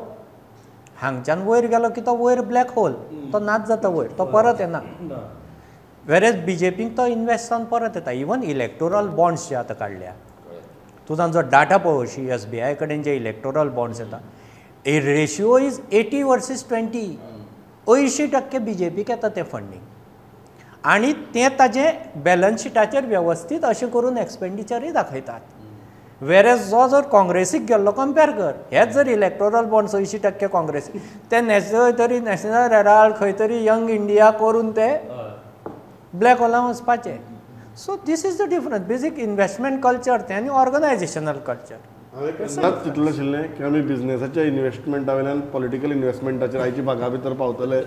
हांगच्यान 0.96 1.42
वयर 1.46 1.66
गेलो 1.66 1.88
की 1.90 2.00
तो 2.00 2.14
वयर 2.16 2.40
ब्लॅक 2.50 2.70
होल 2.76 2.92
तो 3.32 3.38
नाच 3.38 3.66
जाता 3.68 3.88
वयर 3.88 4.10
तो 4.18 4.24
परत 4.32 4.60
येना 4.60 4.80
वेरेज 6.04 6.44
बी 6.44 6.56
जे 6.56 6.70
पीक 6.70 6.96
तो 6.96 7.06
इन्वेस्ट 7.06 7.50
जावन 7.50 7.64
परत 7.64 7.96
येता. 7.96 8.10
इवन 8.10 8.42
इलेक्टोरल 8.42 9.08
बॉन्ड्स 9.16 9.48
जे 9.48 9.54
आतां 9.56 9.76
काडल्या 9.76 10.12
तुजो 11.08 11.28
जो 11.28 11.40
डाटा 11.50 11.76
पळोवशी 11.76 12.28
एस 12.32 12.46
बी 12.46 12.60
आय 12.60 12.74
कडेन 12.74 13.02
जे 13.02 13.14
इलेक्टोरल 13.16 13.68
बॉन्ड्स 13.78 14.00
येता 14.00 14.18
a 14.86 14.98
ratio 15.00 15.58
is 15.58 15.80
eighty 15.92 16.22
versus 16.22 16.68
twenty 16.68 17.06
अंयशीं 17.86 18.26
टक्के 18.32 18.58
बी 18.58 18.74
जे 18.74 18.88
पीक 18.90 19.10
येता 19.10 19.28
तें 19.36 19.42
फंडींग 19.42 19.92
आनी 20.84 21.12
तें 21.34 21.56
ताजें 21.58 22.22
बॅलन्स 22.24 22.62
शिटाचेर 22.62 23.04
वेवस्थीत 23.08 23.64
अशें 23.64 23.88
करून 23.90 24.18
एक्सपेंडिचरूय 24.18 24.90
दाखयतात. 24.92 25.40
वेरेज 26.20 26.68
जो 26.70 26.86
जर 26.88 27.00
काँग्रेसीक 27.12 27.62
गेल्लो 27.66 27.90
कंपेर 27.92 28.30
कर. 28.30 28.52
हेच 28.72 28.92
जर 28.94 29.08
इलेक्टोरल 29.08 29.64
बॉन्ड्स 29.70 29.94
अंयशीं 29.94 30.18
टक्के 30.24 30.48
काँग्रेस. 30.48 30.88
ते 31.30 31.40
नॅशनल 31.40 31.90
तरी 31.98 32.20
नॅशनल 32.20 32.72
हेराल्ड 32.72 33.16
खंय 33.16 33.32
तरी 33.38 33.64
यंग 33.66 33.90
इंडिया 33.90 34.30
करून 34.40 34.70
ते 34.76 34.88
ब्लॅक 36.14 36.40
होलांत 36.40 36.68
वचपाचें. 36.68 37.16
So 37.76 37.96
this 38.06 38.24
is 38.26 38.40
the 38.42 38.48
different 38.50 38.86
basic 38.86 39.18
investment 39.18 39.82
culture 39.82 40.20
तें 40.28 40.34
आनी 40.34 40.48
ऑर्गनायजेशनल 40.48 41.38
कल्चर 41.46 41.76
केन्नाच 42.14 42.74
चिंतलें 42.82 43.08
आशिल्लें 43.08 43.42
की 43.54 43.64
आमी 43.64 43.80
बिझनेसाच्या 43.82 44.42
इन्वेस्टमेंटा 44.46 45.14
वयल्यान 45.14 45.40
पॉलिटिकल 45.52 45.92
इनवेस्टमेंटाचेर 45.92 46.60
आयची 46.60 46.80
भागा 46.86 47.08
भितर 47.08 47.32
पावतले 47.40 47.80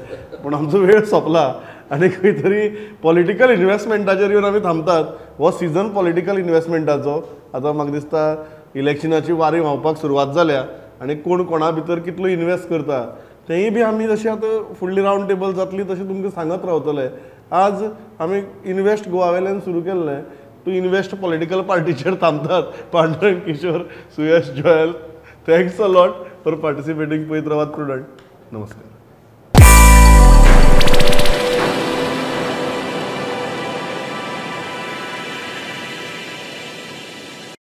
पूण 0.44 0.54
आमचो 0.54 0.78
वेळ 0.80 1.04
सोंपला 1.12 1.44
आनी 1.92 2.08
खंय 2.16 2.32
तरी 2.44 2.68
पॉलिटिकल 3.04 3.52
इनवेस्टमेंटाचेर 3.52 4.30
येवन 4.30 4.46
आमी 4.46 4.60
थांबतात. 4.64 5.04
हो 5.38 5.52
सिजन 5.52 5.90
पॉलिटिकल 5.94 6.38
इनवेस्टमेंटाचो 6.38 7.16
आतां 7.54 7.74
म्हाका 7.74 7.92
दिसता 7.92 8.24
इलेक्शनाची 8.76 9.32
वारी 9.32 9.60
व्हांवपाक 9.60 9.98
सुरवात 9.98 10.34
जाल्या 10.36 10.64
आनी 11.02 11.16
कोण 11.16 11.44
कोणा 11.46 11.70
भितर 11.72 12.00
कितलो 12.00 12.28
इनवेस्ट 12.28 12.70
करता. 12.70 13.04
तेंय 13.50 13.70
बी 13.70 13.82
आमी 13.82 14.08
जशें 14.08 14.30
आतां 14.32 14.74
फुडली 14.80 15.02
रावंड 15.02 15.28
टेबल 15.28 15.54
जातली 15.54 15.84
तशें 15.90 16.08
तुमकां 16.08 16.32
सांगत 16.32 16.66
रावतले 16.66 17.08
आज 17.56 17.84
आमी 18.20 18.42
इनवेस्ट 18.72 19.10
गोवा 19.10 19.30
वयल्यान 19.32 19.60
सुरू 19.60 19.82
केल्लें 19.82 20.22
तूं 20.68 20.74
इन्व्हेस्ट 20.74 21.14
पॉलिटिकल 21.16 21.62
पार्टीचेर 21.62 22.16
थांबतात 22.22 22.64
Pandurang 22.94 23.40
Kishore 23.40 23.82
Suyash 24.16 24.50
Joel 24.58 24.92
thanks 25.48 25.82
a 25.82 25.88
lot 25.88 26.12
for 26.46 26.56
participating 26.64 27.28
पळयत 27.30 27.48
रावात 27.48 27.68
प्रुडंट 27.68 28.22
नमस्कार 28.52 28.97